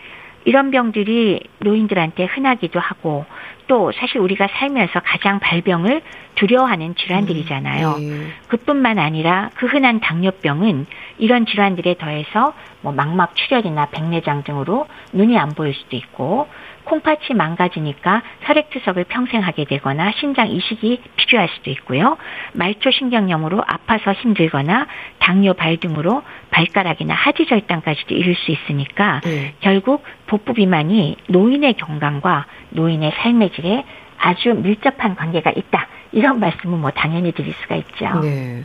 [0.45, 3.25] 이런 병들이 노인들한테 흔하기도 하고
[3.69, 6.03] 또 사실 우리가 살면서 가장 발병을
[6.35, 7.95] 두려워하는 질환들이잖아요.
[7.99, 8.27] 음, 네.
[8.49, 10.87] 그뿐만 아니라 그 흔한 당뇨병은
[11.19, 16.49] 이런 질환들에 더해서 뭐 망막 출혈이나 백내장 등으로 눈이 안 보일 수도 있고
[16.85, 22.17] 콩팥이 망가지니까 혈액투석을 평생 하게 되거나 신장 이식이 필요할 수도 있고요.
[22.55, 24.87] 말초 신경염으로 아파서 힘들거나
[25.19, 29.55] 당뇨 발 등으로 발가락이나 하지 절단까지도 이룰 수 있으니까 네.
[29.61, 33.85] 결국 복부 비만이 노인의 건강과 노인의 삶의 질에
[34.19, 35.89] 아주 밀접한 관계가 있다.
[36.13, 38.21] 이런 말씀은 뭐 당연히 드릴 수가 있죠.
[38.21, 38.65] 네.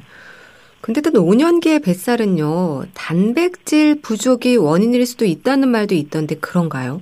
[0.82, 7.02] 근데 또 노년기의 뱃살은요, 단백질 부족이 원인일 수도 있다는 말도 있던데 그런가요?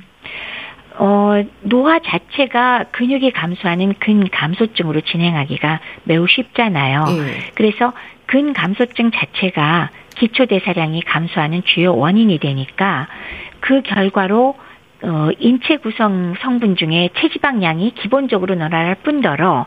[0.98, 7.06] 어, 노화 자체가 근육이 감소하는 근감소증으로 진행하기가 매우 쉽잖아요.
[7.06, 7.52] 네.
[7.56, 7.92] 그래서
[8.28, 13.08] 근감소증 자체가 기초대사량이 감소하는 주요 원인이 되니까
[13.60, 14.56] 그 결과로
[15.04, 19.66] 어, 인체 구성 성분 중에 체지방량이 기본적으로 늘어날 뿐더러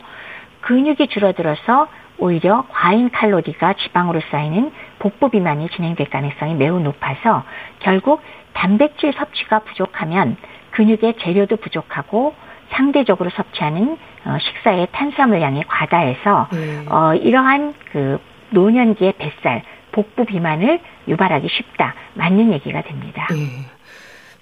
[0.63, 7.45] 근육이 줄어들어서 오히려 과잉 칼로리가 지방으로 쌓이는 복부 비만이 진행될 가능성이 매우 높아서
[7.79, 8.23] 결국
[8.55, 10.37] 단백질 섭취가 부족하면
[10.73, 12.35] 근육의 재료도 부족하고
[12.71, 16.87] 상대적으로 섭취하는 어, 식사의 탄수화물량이 과다해서 음.
[16.91, 18.19] 어, 이러한 그
[18.51, 19.63] 노년기의 뱃살,
[19.99, 21.93] 복부 비만을 유발하기 쉽다.
[22.15, 23.27] 맞는 얘기가 됩니다.
[23.33, 23.65] 음.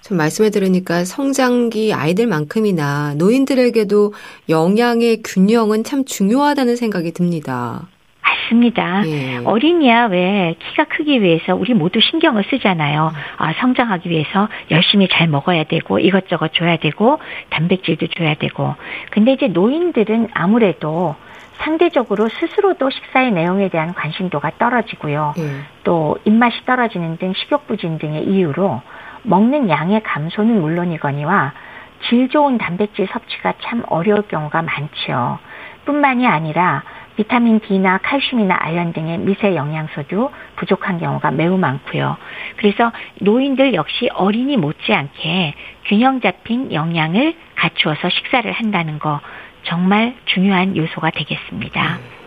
[0.01, 4.13] 좀 말씀해 들으니까 성장기 아이들만큼이나 노인들에게도
[4.49, 7.87] 영양의 균형은 참 중요하다는 생각이 듭니다.
[8.21, 9.01] 맞습니다.
[9.07, 9.37] 예.
[9.43, 13.11] 어린이야 왜 키가 크기 위해서 우리 모두 신경을 쓰잖아요.
[13.37, 18.75] 아, 성장하기 위해서 열심히 잘 먹어야 되고 이것저것 줘야 되고 단백질도 줘야 되고.
[19.09, 21.15] 근데 이제 노인들은 아무래도
[21.59, 25.33] 상대적으로 스스로도 식사의 내용에 대한 관심도가 떨어지고요.
[25.37, 25.61] 예.
[25.83, 28.81] 또 입맛이 떨어지는 등 식욕 부진 등의 이유로
[29.23, 31.53] 먹는 양의 감소는 물론이거니와
[32.03, 35.39] 질 좋은 단백질 섭취가 참 어려울 경우가 많죠.
[35.85, 36.83] 뿐만이 아니라
[37.15, 42.15] 비타민 D나 칼슘이나 아연 등의 미세 영양소도 부족한 경우가 매우 많고요.
[42.57, 42.91] 그래서
[43.21, 49.19] 노인들 역시 어린이 못지않게 균형 잡힌 영양을 갖추어서 식사를 한다는 거
[49.67, 51.97] 정말 중요한 요소가 되겠습니다.
[51.97, 52.17] 음.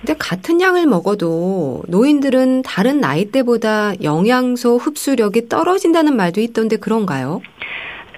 [0.00, 7.42] 근데 같은 양을 먹어도 노인들은 다른 나이대보다 영양소 흡수력이 떨어진다는 말도 있던데 그런가요?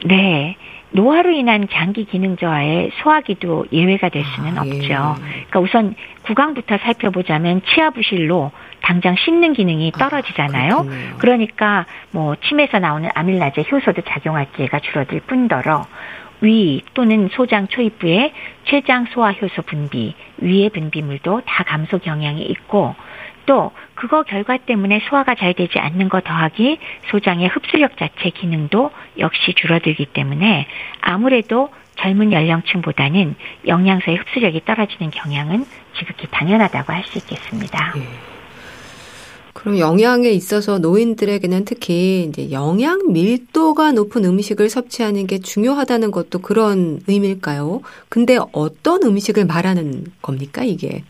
[0.07, 0.57] 네.
[0.92, 4.70] 노화로 인한 장기 기능 저하에 소화기도 예외가 될 수는 아, 예.
[4.70, 5.16] 없죠.
[5.48, 8.52] 그러니까 우선 구강부터 살펴보자면 치아 부실로
[8.83, 10.74] 당장 씹는 기능이 아, 떨어지잖아요.
[10.76, 15.87] 아, 그러니까 뭐 침에서 나오는 아밀라제 효소도 작용할 기회가 줄어들 뿐더러
[16.42, 18.33] 위 또는 소장 초입부의
[18.64, 22.94] 췌장 소화 효소 분비, 위의 분비물도 다 감소 경향이 있고
[23.46, 26.78] 또 그거 결과 때문에 소화가 잘 되지 않는 거 더하기
[27.11, 30.66] 소장의 흡수력 자체 기능도 역시 줄어들기 때문에
[31.00, 35.64] 아무래도 젊은 연령층보다는 영양소의 흡수력이 떨어지는 경향은
[35.96, 37.94] 지극히 당연하다고 할 수 있겠습니다.
[37.96, 38.32] 예.
[39.52, 47.00] 그럼 영양에 있어서 노인들에게는 특히 이제 영양 밀도가 높은 음식을 섭취하는 게 중요하다는 것도 그런
[47.06, 47.82] 의미일까요?
[48.08, 51.02] 근데 어떤 음식을 말하는 겁니까, 이게?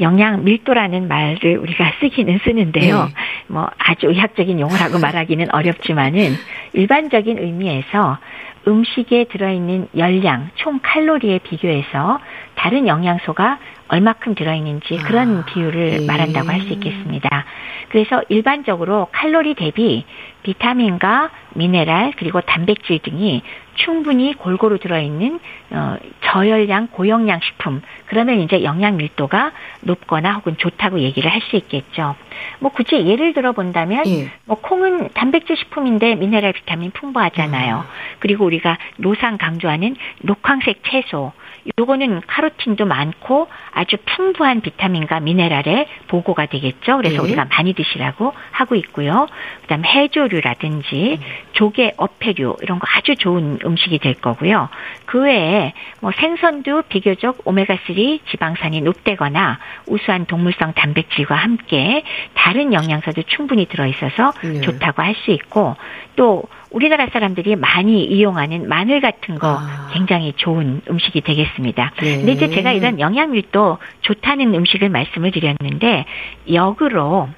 [0.00, 3.04] 영양 밀도라는 말을 우리가 쓰기는 쓰는데요.
[3.06, 3.14] 네.
[3.48, 6.34] 뭐 아주 의학적인 용어라고 말하기는 어렵지만은
[6.74, 8.18] 일반적인 의미에서
[8.66, 12.20] 음식에 들어있는 열량, 총 칼로리에 비교해서
[12.58, 16.06] 다른 영양소가 얼마큼 들어있는지 그런 아, 비율을 예.
[16.06, 17.44] 말한다고 할 수 있겠습니다.
[17.88, 20.04] 그래서 일반적으로 칼로리 대비
[20.42, 23.42] 비타민과 미네랄 그리고 단백질 등이
[23.76, 25.38] 충분히 골고루 들어있는
[25.70, 32.16] 어, 저열량 고영양 식품 그러면 이제 영양 밀도가 높거나 혹은 좋다고 얘기를 할 수 있겠죠.
[32.58, 34.28] 뭐 굳이 예를 들어 본다면 예.
[34.44, 37.76] 뭐 콩은 단백질 식품인데 미네랄 비타민 풍부하잖아요.
[37.76, 38.18] 음.
[38.18, 41.32] 그리고 우리가 노상 강조하는 녹황색 채소
[41.78, 46.96] 요거는 카로틴도 많고 아주 풍부한 비타민과 미네랄의 보고가 되겠죠.
[46.96, 47.28] 그래서 네.
[47.28, 49.26] 우리가 많이 드시라고 하고 있고요.
[49.62, 51.20] 그다음 해조류라든지
[51.52, 54.68] 조개, 어패류 이런 거 아주 좋은 음식이 될 거고요.
[55.04, 62.02] 그 외에 뭐 생선도 비교적 오메가3 지방산이 높대거나 우수한 동물성 단백질과 함께
[62.34, 64.60] 다른 영양소도 충분히 들어 있어서 네.
[64.62, 65.76] 좋다고 할 수 있고
[66.16, 69.88] 또 우리나라 사람들이 많이 이용하는 마늘 같은 거 아.
[69.92, 71.57] 굉장히 좋은 음식이 되겠습니다.
[72.00, 72.16] 네.
[72.18, 76.04] 근데 이제 제가 이런 영양밀도 좋다는 음식을 말씀을 드렸는데
[76.52, 77.28] 역으로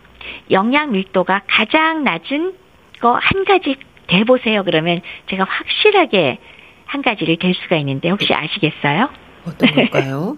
[0.50, 2.54] 영양밀도가 가장 낮은
[3.00, 3.76] 거 한 가지
[4.09, 4.62] 대보세요.
[4.64, 6.38] 그러면 제가 확실하게
[6.85, 9.09] 한 가지를 될 수가 있는데 혹시 아시겠어요?
[9.46, 10.37] 어떤 걸까요?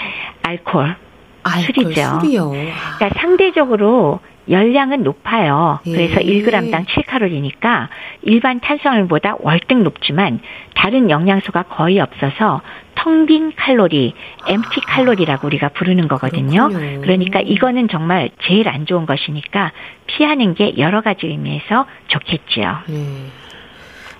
[0.42, 0.96] 알콜.
[1.42, 2.20] 알콜 술이죠.
[2.20, 2.50] 술이요.
[2.50, 5.78] 그러니까 상대적으로 열량은 높아요.
[5.84, 6.40] 그래서 예.
[6.42, 7.88] 1g당 7칼로리니까
[8.22, 10.40] 일반 탄수화물보다 월등 높지만
[10.74, 12.60] 다른 영양소가 거의 없어서
[13.02, 14.12] 텅빈 칼로리,
[14.46, 14.94] MT 아.
[14.94, 16.68] 칼로리라고 우리가 부르는 거거든요.
[16.68, 17.00] 그렇군요.
[17.00, 19.72] 그러니까 이거는 정말 제일 안 좋은 것이니까
[20.06, 22.76] 피하는 게 여러 가지 의미에서 좋겠지요.
[22.90, 22.94] 예.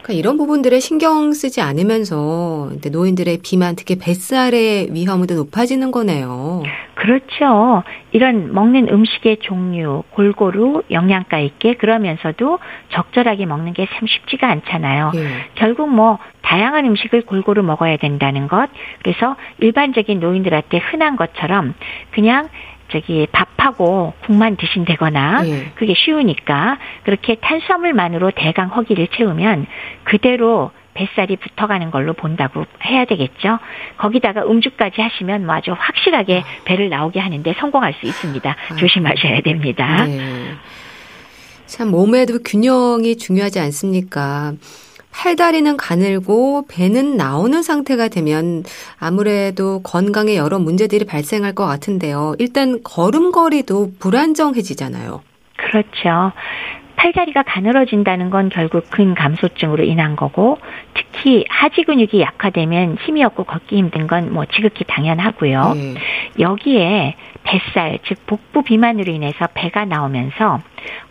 [0.02, 6.62] 그러니까 이런 부분들에 신경 쓰지 않으면서 노인들의 비만 특히 뱃살의 위험은 더 높아지는 거네요.
[6.94, 7.82] 그렇죠.
[8.12, 12.58] 이런 먹는 음식의 종류 골고루 영양가 있게 그러면서도
[12.92, 15.12] 적절하게 먹는 게 참 쉽지가 않잖아요.
[15.16, 15.26] 예.
[15.54, 16.18] 결국 뭐
[16.50, 18.68] 다양한 음식을 골고루 먹어야 된다는 것.
[19.04, 21.74] 그래서 일반적인 노인들한테 흔한 것처럼
[22.10, 22.48] 그냥
[22.88, 25.70] 저기 밥하고 국만 드신다거나 예.
[25.76, 29.66] 그게 쉬우니까 그렇게 탄수화물만으로 대강 허기를 채우면
[30.02, 33.60] 그대로 뱃살이 붙어가는 걸로 본다고 해야 되겠죠.
[33.96, 36.64] 거기다가 음주까지 하시면 뭐 아주 확실하게 아.
[36.64, 38.50] 배를 나오게 하는데 성공할 수 있습니다.
[38.50, 38.74] 아.
[38.74, 40.04] 조심하셔야 됩니다.
[40.04, 40.18] 네.
[41.66, 44.54] 참 몸에도 균형이 중요하지 않습니까?
[45.12, 48.62] 팔다리는 가늘고 배는 나오는 상태가 되면
[48.98, 52.34] 아무래도 건강에 여러 문제들이 발생할 것 같은데요.
[52.38, 55.20] 일단 걸음걸이도 불안정해지잖아요.
[55.56, 56.32] 그렇죠.
[56.96, 60.58] 팔다리가 가늘어진다는 건 결국 근 감소증으로 인한 거고
[60.94, 65.72] 특히 하지 근육이 약화되면 힘이 없고 걷기 힘든 건 뭐 지극히 당연하고요.
[65.74, 65.94] 네.
[66.38, 70.60] 여기에 뱃살, 즉 복부 비만으로 인해서 배가 나오면서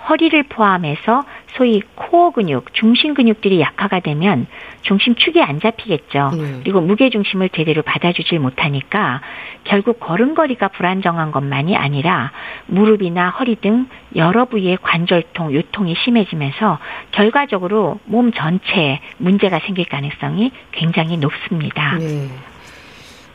[0.07, 4.47] 허리를 포함해서 소위 코어 근육, 중심 근육들이 약화가 되면
[4.81, 6.31] 중심 축이 안 잡히겠죠.
[6.33, 6.61] 음.
[6.63, 9.21] 그리고 무게 중심을 제대로 받아주질 못하니까
[9.65, 12.31] 결국 걸음걸이가 불안정한 것만이 아니라
[12.67, 16.79] 무릎이나 허리 등 여러 부위의 관절통, 요통이 심해지면서
[17.11, 21.97] 결과적으로 몸 전체에 문제가 생길 가능성이 굉장히 높습니다.
[21.97, 22.29] 네.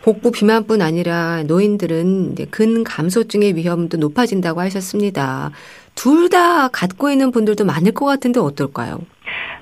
[0.05, 5.51] 복부 비만뿐 아니라 노인들은 근감소증의 위험도 높아진다고 하셨습니다.
[5.95, 8.99] 둘 다 갖고 있는 분들도 많을 것 같은데 어떨까요?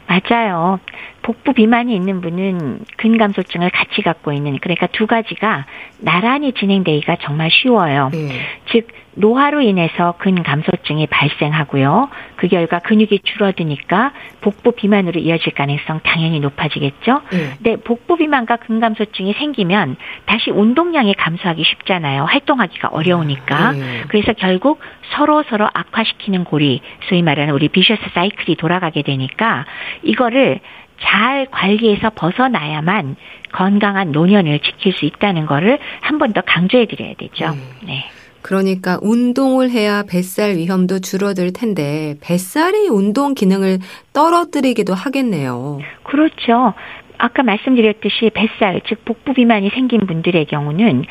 [0.09, 0.80] 맞아요.
[1.23, 5.66] 복부 비만이 있는 분은 근감소증을 같이 갖고 있는 그러니까 두 가지가
[6.01, 8.11] 나란히 진행되기가 정말 쉬워요.
[8.12, 8.29] 네.
[8.70, 12.09] 즉 노화로 인해서 근감소증이 발생하고요.
[12.37, 17.20] 그 결과 근육이 줄어드니까 복부 비만으로 이어질 가능성 당연히 높아지겠죠.
[17.31, 17.51] 네.
[17.57, 22.25] 근데 복부 비만과 근감소증이 생기면 다시 운동량이 감소하기 쉽잖아요.
[22.25, 23.73] 활동하기가 어려우니까.
[23.73, 24.03] 네.
[24.09, 24.81] 그래서 결국
[25.14, 29.66] 서로 서로 악화시키는 고리, 소위 말하는 우리 비셔스 사이클이 돌아가게 되니까
[30.03, 30.61] 이거를
[31.03, 33.16] 잘 관리해서 벗어나야만
[33.53, 37.46] 건강한 노년을 지킬 수 있다는 거를 한 번 더 강조해 드려야 되죠.
[37.46, 37.61] 음.
[37.86, 38.05] 네.
[38.40, 43.78] 그러니까 운동을 해야 뱃살 위험도 줄어들 텐데 뱃살이 운동 기능을
[44.12, 45.78] 떨어뜨리기도 하겠네요.
[46.03, 46.74] 그렇죠.
[47.18, 51.05] 아까 말씀드렸듯이 뱃살, 즉 복부 비만이 생긴 분들의 경우는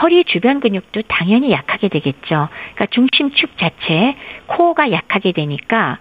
[0.00, 2.48] 허리 주변 근육도 당연히 약하게 되겠죠.
[2.74, 4.14] 그러니까 중심축 자체,
[4.46, 5.98] 코어가 약하게 되니까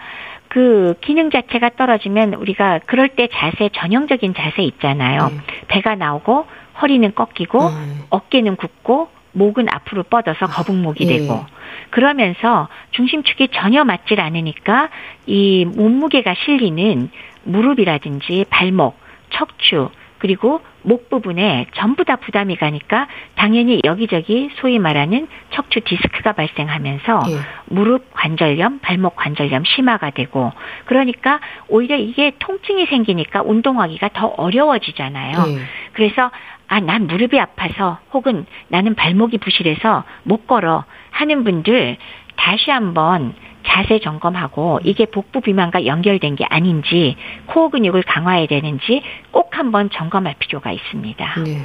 [0.57, 5.27] 그 기능 자체가 떨어지면 우리가 그럴 때 자세 전형적인 자세 있잖아요.
[5.31, 5.39] 음.
[5.67, 6.47] 배가 나오고
[6.81, 8.01] 허리는 꺾이고 음.
[8.09, 11.45] 어깨는 굽고 목은 앞으로 뻗어서 아, 거북목이 아, 되고
[11.91, 14.89] 그러면서 중심축이 전혀 맞질 않으니까
[15.27, 17.11] 이 몸무게가 실리는
[17.43, 18.97] 무릎이라든지 발목,
[19.29, 27.23] 척추 그리고 목 부분에 전부 다 부담이 가니까 당연히 여기저기 소위 말하는 척추 디스크가 발생하면서
[27.29, 27.35] 예.
[27.65, 30.51] 무릎 관절염, 발목 관절염 심화가 되고
[30.85, 35.37] 그러니까 오히려 이게 통증이 생기니까 운동하기가 더 어려워지잖아요.
[35.47, 35.61] 예.
[35.93, 36.31] 그래서
[36.67, 41.97] 아, 난 무릎이 아파서 혹은 나는 발목이 부실해서 못 걸어 하는 분들
[42.35, 43.33] 다시 한번
[43.67, 47.15] 자세 점검하고 이게 복부 비만과 연결된 게 아닌지
[47.47, 49.01] 코어 근육을 강화해야 되는지
[49.31, 51.43] 꼭 한번 점검할 필요가 있습니다.
[51.43, 51.61] 네.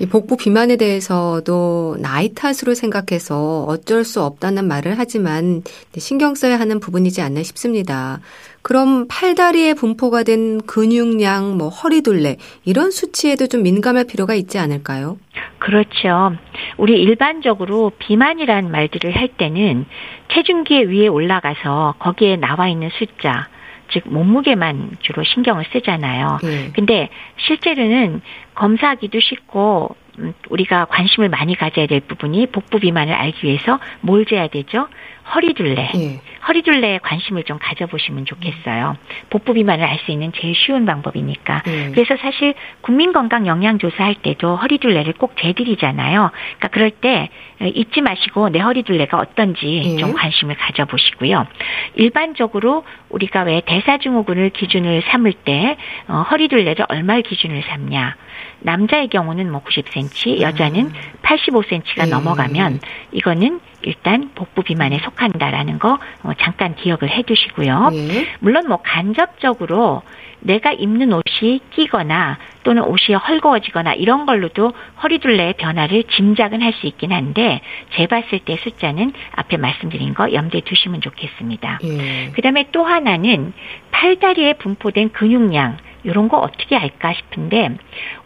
[0.00, 5.62] 이 복부 비만에 대해서도 나이 탓으로 생각해서 어쩔 수 없다는 말을 하지만
[5.96, 8.20] 신경 써야 하는 부분이지 않나 싶습니다.
[8.62, 15.18] 그럼 팔다리에 분포가 된 근육량, 뭐 허리둘레 이런 수치에도 좀 민감할 필요가 있지 않을까요?
[15.58, 16.36] 그렇죠.
[16.76, 19.86] 우리 일반적으로 비만이란 말들을 할 때는
[20.32, 23.48] 체중계 위에 올라가서 거기에 나와 있는 숫자,
[23.90, 26.38] 즉 몸무게만 주로 신경을 쓰잖아요.
[26.42, 26.70] 네.
[26.74, 28.22] 근데 실제로는
[28.54, 34.46] 검사하기도 쉽고 음, 우리가 관심을 많이 가져야 될 부분이 복부 비만을 알기 위해서 뭘 재야
[34.46, 34.88] 되죠?
[35.34, 35.90] 허리둘레.
[35.94, 36.20] 예.
[36.46, 38.96] 허리둘레에 관심을 좀 가져보시면 좋겠어요.
[39.30, 41.62] 복부 비만을 알 수 있는 제일 쉬운 방법이니까.
[41.66, 41.90] 예.
[41.92, 46.30] 그래서 사실 국민건강 영양조사 할 때도 허리둘레를 꼭 재드리잖아요.
[46.32, 47.30] 그러니까 그럴 때
[47.62, 49.96] 잊지 마시고 내 허리둘레가 어떤지 예.
[49.96, 51.46] 좀 관심을 가져보시고요.
[51.94, 55.76] 일반적으로 우리가 왜 대사증후군을 기준을 삼을 때
[56.08, 58.16] 어, 허리둘레를 얼마를 기준을 삼냐.
[58.60, 62.10] 남자의 경우는 뭐 90cm, 여자는 85cm가 음.
[62.10, 62.80] 넘어가면
[63.12, 67.90] 이거는 일단 복부 비만에 속한다라는 거 어, 잠깐 기억을 해 두시고요.
[67.90, 68.26] 네.
[68.40, 70.02] 물론 뭐 간접적으로
[70.40, 74.72] 내가 입는 옷이 끼거나 또는 옷이 헐거워지거나 이런 걸로도
[75.02, 77.60] 허리둘레의 변화를 짐작은 할 수 있긴 한데
[77.94, 81.78] 재봤을 때 숫자는 앞에 말씀드린 거 염두에 두시면 좋겠습니다.
[81.82, 82.32] 네.
[82.34, 83.52] 그다음에 또 하나는
[83.92, 87.70] 팔다리에 분포된 근육량 이런 거 어떻게 알까 싶은데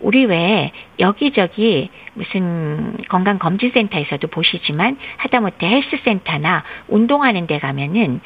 [0.00, 8.20] 우리 왜 여기저기 무슨 건강검진센터에서도 보시지만 하다못해 헬스센터나 운동하는 데 가면은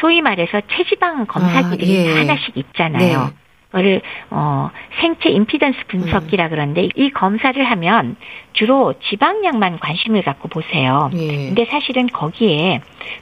[0.00, 2.18] 소위 말해서 체지방 검사기들이 아, 예.
[2.18, 3.24] 하나씩 있잖아요.
[3.24, 3.46] 네.
[3.76, 4.00] 그거를
[4.30, 6.50] 어 생체 임피던스 분석기라 음.
[6.50, 8.16] 그러는데 이 검사를 하면
[8.52, 11.10] 주로 지방량만 관심을 갖고 보세요.
[11.14, 11.48] 예.
[11.48, 12.80] 근데 사실은 거기에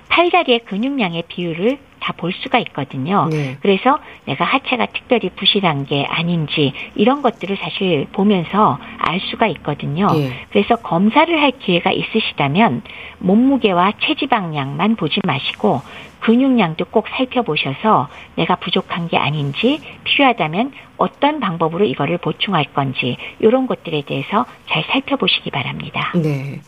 [0.09, 3.29] 팔다리의 근육량의 비율을 다 볼 수가 있거든요.
[3.31, 3.57] 네.
[3.61, 10.09] 그래서 내가 하체가 특별히 부실한 게 아닌지 이런 것들을 사실 보면서 알 수가 있거든요.
[10.15, 10.33] 예.
[10.51, 12.83] 그래서 검사를 할 기회가 있으시다면
[13.19, 15.81] 몸무게와 체지방량만 보지 마시고
[16.21, 24.03] 근육량도 꼭 살펴보셔서 내가 부족한 게 아닌지 필요하다면 어떤 방법으로 이거를 보충할 건지 이런 것들에
[24.03, 26.13] 대해서 잘 살펴보시기 바랍니다.
[26.15, 26.61] 네.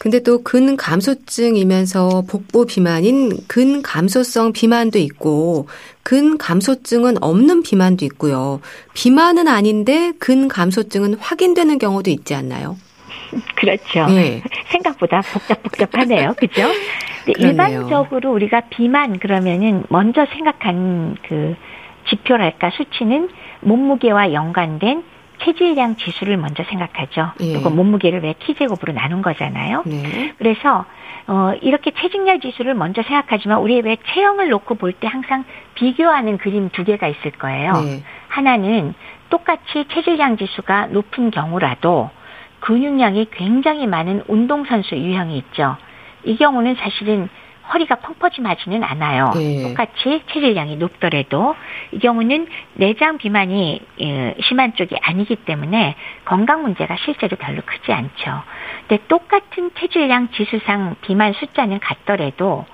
[0.00, 5.68] 근데 또 근감소증이면서 복부 비만인 근감소성 비만도 있고
[6.02, 8.60] 근감소증은 없는 비만도 있고요.
[8.94, 12.76] 비만은 아닌데 근감소증은 확인되는 경우도 있지 않나요?
[13.56, 14.06] 그렇죠.
[14.06, 14.42] 네.
[14.70, 16.34] 생각보다 복잡복잡하네요.
[16.36, 16.68] 그죠?
[17.26, 21.56] 일반적으로 우리가 비만 그러면은 먼저 생각한 그
[22.08, 23.28] 지표랄까 수치는
[23.60, 25.02] 몸무게와 연관된
[25.42, 27.32] 체질량 지수를 먼저 생각하죠.
[27.40, 27.52] 예.
[27.52, 29.82] 그리고 몸무게를 왜 키제곱으로 나눈 거잖아요.
[29.86, 30.32] 네.
[30.38, 30.84] 그래서
[31.28, 36.70] 어 이렇게 체질량 지수를 먼저 생각하지만 우리 왜 체형을 놓고 볼 때 항상 비교하는 그림
[36.70, 37.72] 두 개가 있을 거예요.
[37.72, 38.02] 네.
[38.28, 38.94] 하나는
[39.28, 42.10] 똑같이 체질량 지수가 높은 경우라도
[42.60, 45.76] 근육량이 굉장히 많은 운동선수 유형이 있죠.
[46.24, 47.28] 이 경우는 사실은
[47.72, 49.32] 허리가 펑퍼짐하지는 않아요.
[49.34, 49.62] 네.
[49.62, 51.54] 똑같이 체질량이 높더라도
[51.92, 58.42] 이 경우는 내장 비만이 예, 심한 쪽이 아니기 때문에 건강 문제가 실제로 별로 크지 않죠.
[58.88, 62.66] 근데 똑같은 체질량 지수상 비만 숫자는 같더라도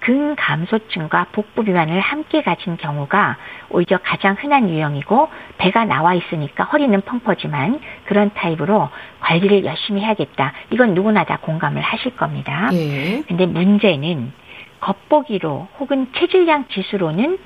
[0.00, 3.36] 근감소증과 복부 비만을 함께 가진 경우가
[3.68, 5.28] 오히려 가장 흔한 유형이고
[5.58, 8.88] 배가 나와 있으니까 허리는 펑퍼지만 그런 타입으로
[9.30, 10.52] 관리를 열심히 해야겠다.
[10.72, 12.68] 이건 누구나 다 공감을 하실 겁니다.
[12.72, 13.22] 예.
[13.28, 14.32] 근데 문제는
[14.80, 17.38] 겉보기로 혹은 체질량 지수로는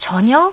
[0.00, 0.52] 전혀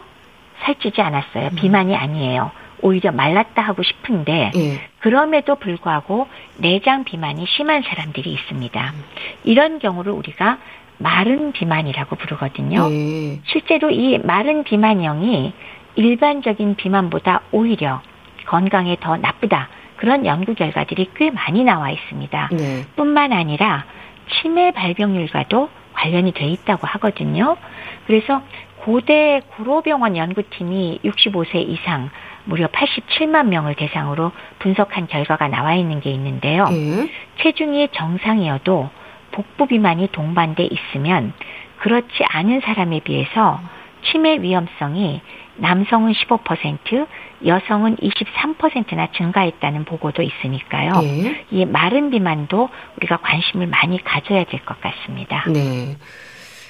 [0.60, 1.48] 살찌지 않았어요.
[1.48, 1.56] 음.
[1.56, 2.52] 비만이 아니에요.
[2.82, 4.82] 오히려 말랐다 하고 싶은데 예.
[5.00, 8.92] 그럼에도 불구하고 내장 비만이 심한 사람들이 있습니다.
[8.94, 9.04] 음.
[9.46, 10.60] 이런 경우를 우리가
[11.00, 12.88] 마른 비만이라고 부르거든요.
[12.90, 13.40] 네.
[13.46, 15.54] 실제로 이 마른 비만형이
[15.96, 18.02] 일반적인 비만보다 오히려
[18.46, 19.70] 건강에 더 나쁘다.
[19.98, 22.50] 그런 연구 결과들이 꽤 많이 나와 있습니다.
[22.54, 22.84] 네.
[22.96, 23.86] 뿐만 아니라
[24.30, 27.58] 치매 발병률과도 관련이 돼 있다고 하거든요.
[28.06, 28.42] 그래서
[28.78, 32.10] 고대 구로병원 연구팀이 65세 이상
[32.46, 36.66] 무려 87만 명을 대상으로 분석한 결과가 나와 있는 게 있는데요.
[36.70, 37.10] 네.
[37.42, 38.90] 체중이 정상이어도
[39.32, 41.34] 복부 비만이 동반돼 있으면
[41.80, 43.60] 그렇지 않은 사람에 비해서
[44.04, 45.22] 치매 위험성이
[45.58, 47.08] 남성은 15%,
[47.46, 51.02] 여성은 23%나 증가했다는 보고도 있으니까요.
[51.02, 51.46] 네.
[51.52, 55.46] 이 마른 비만도 우리가 관심을 많이 가져야 될 것 같습니다.
[55.50, 55.98] 네.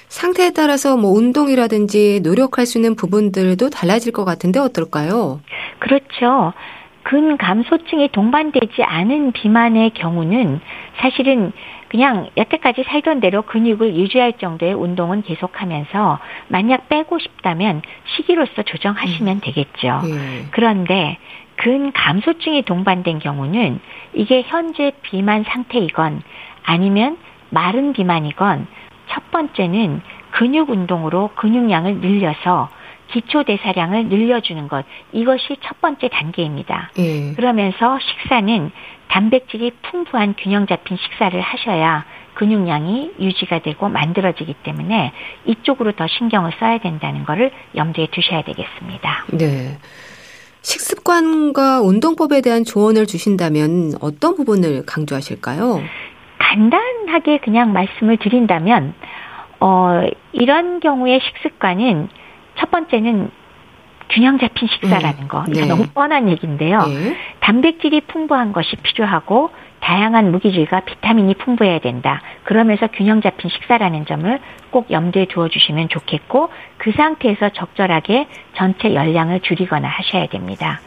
[0.08, 5.40] 상태에 따라서 뭐 운동이라든지 노력할 수 있는 부분들도 달라질 것 같은데 어떨까요?
[5.78, 6.52] 그렇죠.
[7.02, 10.60] 근 감소증이 동반되지 않은 비만의 경우는
[11.00, 11.52] 사실은
[11.88, 16.18] 그냥 여태까지 살던 대로 근육을 유지할 정도의 운동은 계속하면서
[16.48, 17.82] 만약 빼고 싶다면
[18.16, 19.40] 시기로서 조정하시면 음.
[19.42, 20.02] 되겠죠.
[20.04, 20.46] 네.
[20.50, 21.18] 그런데
[21.56, 23.80] 근 감소증이 동반된 경우는
[24.14, 26.22] 이게 현재 비만 상태이건
[26.62, 27.16] 아니면
[27.50, 28.66] 마른 비만이건
[29.08, 32.68] 첫 번째는 근육 운동으로 근육량을 늘려서
[33.08, 36.90] 기초 대사량을 늘려주는 것 이것이 첫 번째 단계입니다.
[36.98, 37.32] 예.
[37.34, 38.70] 그러면서 식사는
[39.08, 42.04] 단백질이 풍부한 균형 잡힌 식사를 하셔야
[42.34, 45.12] 근육량이 유지가 되고 만들어지기 때문에
[45.44, 49.24] 이쪽으로 더 신경을 써야 된다는 것을 염두에 두셔야 되겠습니다.
[49.32, 49.78] 네.
[50.62, 55.82] 식습관과 운동법에 대한 조언을 주신다면 어떤 부분을 강조하실까요?
[56.38, 58.94] 간단하게 그냥 말씀을 드린다면
[59.60, 60.02] 어,
[60.32, 62.08] 이런 경우의 식습관은
[62.58, 63.30] 첫 번째는
[64.08, 65.44] 균형 잡힌 식사라는 음, 거.
[65.48, 65.66] 이거 네.
[65.66, 66.80] 너무 뻔한 얘기인데요.
[66.86, 67.16] 네.
[67.40, 69.50] 단백질이 풍부한 것이 필요하고
[69.80, 72.20] 다양한 무기질과 비타민이 풍부해야 된다.
[72.44, 74.38] 그러면서 균형 잡힌 식사라는 점을
[74.70, 80.80] 꼭 염두에 두어 주시면 좋겠고 그 상태에서 적절하게 전체 열량을 줄이거나 하셔야 됩니다.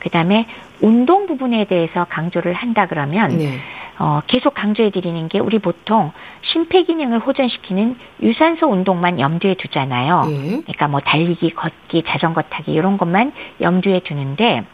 [0.00, 0.46] 그다음에
[0.80, 3.58] 운동 부분에 대해서 강조를 한다 그러면 네.
[3.98, 6.12] 어, 계속 강조해 드리는 게 우리 보통
[6.52, 10.24] 심폐 기능을 호전시키는 유산소 운동만 염두에 두잖아요.
[10.26, 10.36] 네.
[10.62, 14.64] 그러니까 뭐 달리기, 걷기, 자전거 타기 이런 것만 염두에 두는데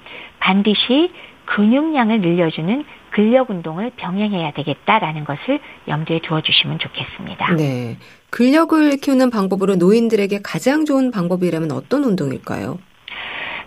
[0.40, 1.12] 반드시
[1.44, 7.54] 근육량을 늘려주는 근력 운동을 병행해야 되겠다라는 것을 염두에 두어 주시면 좋겠습니다.
[7.56, 7.98] 네.
[8.30, 12.78] 근력을 키우는 방법으로 노인들에게 가장 좋은 방법이라면 어떤 운동일까요?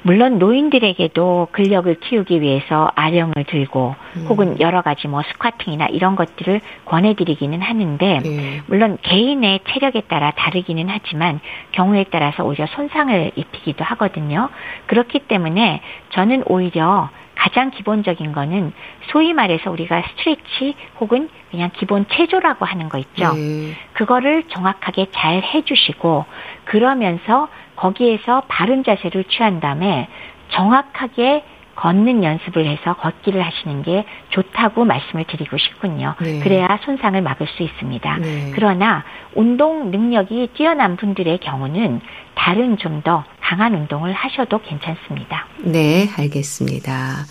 [0.06, 4.26] 물론 노인들에게도 근력을 키우기 위해서 아령을 들고 음.
[4.30, 8.62] 혹은 여러 가지 뭐 스쿼팅이나 이런 것들을 권해드리기는 하는데 네.
[8.68, 11.40] 물론 개인의 체력에 따라 다르기는 하지만
[11.72, 14.50] 경우에 따라서 오히려 손상을 입히기도 하거든요.
[14.86, 15.82] 그렇기 때문에
[16.12, 18.74] 저는 오히려 가장 기본적인 거는
[19.12, 23.34] 소위 말해서 우리가 스트레치 혹은 그냥 기본 체조라고 하는 거 있죠.
[23.34, 23.74] 네.
[23.94, 26.26] 그거를 정확하게 잘 해주시고
[26.66, 30.08] 그러면서 거기에서 바른 자세를 취한 다음에
[30.50, 31.44] 정확하게
[31.76, 36.16] 걷는 연습을 해서 걷기를 하시는 게 좋다고 말씀을 드리고 싶군요.
[36.22, 36.40] 네.
[36.40, 38.18] 그래야 손상을 막을 수 있습니다.
[38.18, 38.52] 네.
[38.56, 39.04] 그러나
[39.34, 42.00] 운동 능력이 뛰어난 분들의 경우는
[42.34, 45.46] 다른 좀 더 강한 운동을 하셔도 괜찮습니다.
[45.60, 47.26] 네, 알겠습니다.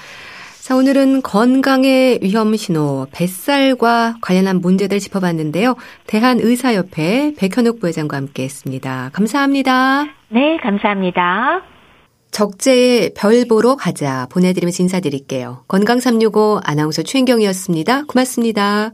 [0.64, 5.74] 자, 오늘은 건강의 위험 신호, 뱃살과 관련한 문제들 짚어봤는데요.
[6.06, 9.10] 대한의사협회 백현욱 부회장과 함께 했습니다.
[9.12, 10.04] 감사합니다.
[10.30, 11.60] 네, 감사합니다.
[12.30, 15.64] 적재의 별 보러 가자 보내드리면서 인사드릴게요.
[15.68, 18.04] 건강365 아나운서 최인경이었습니다.
[18.08, 18.92] 고맙습니다.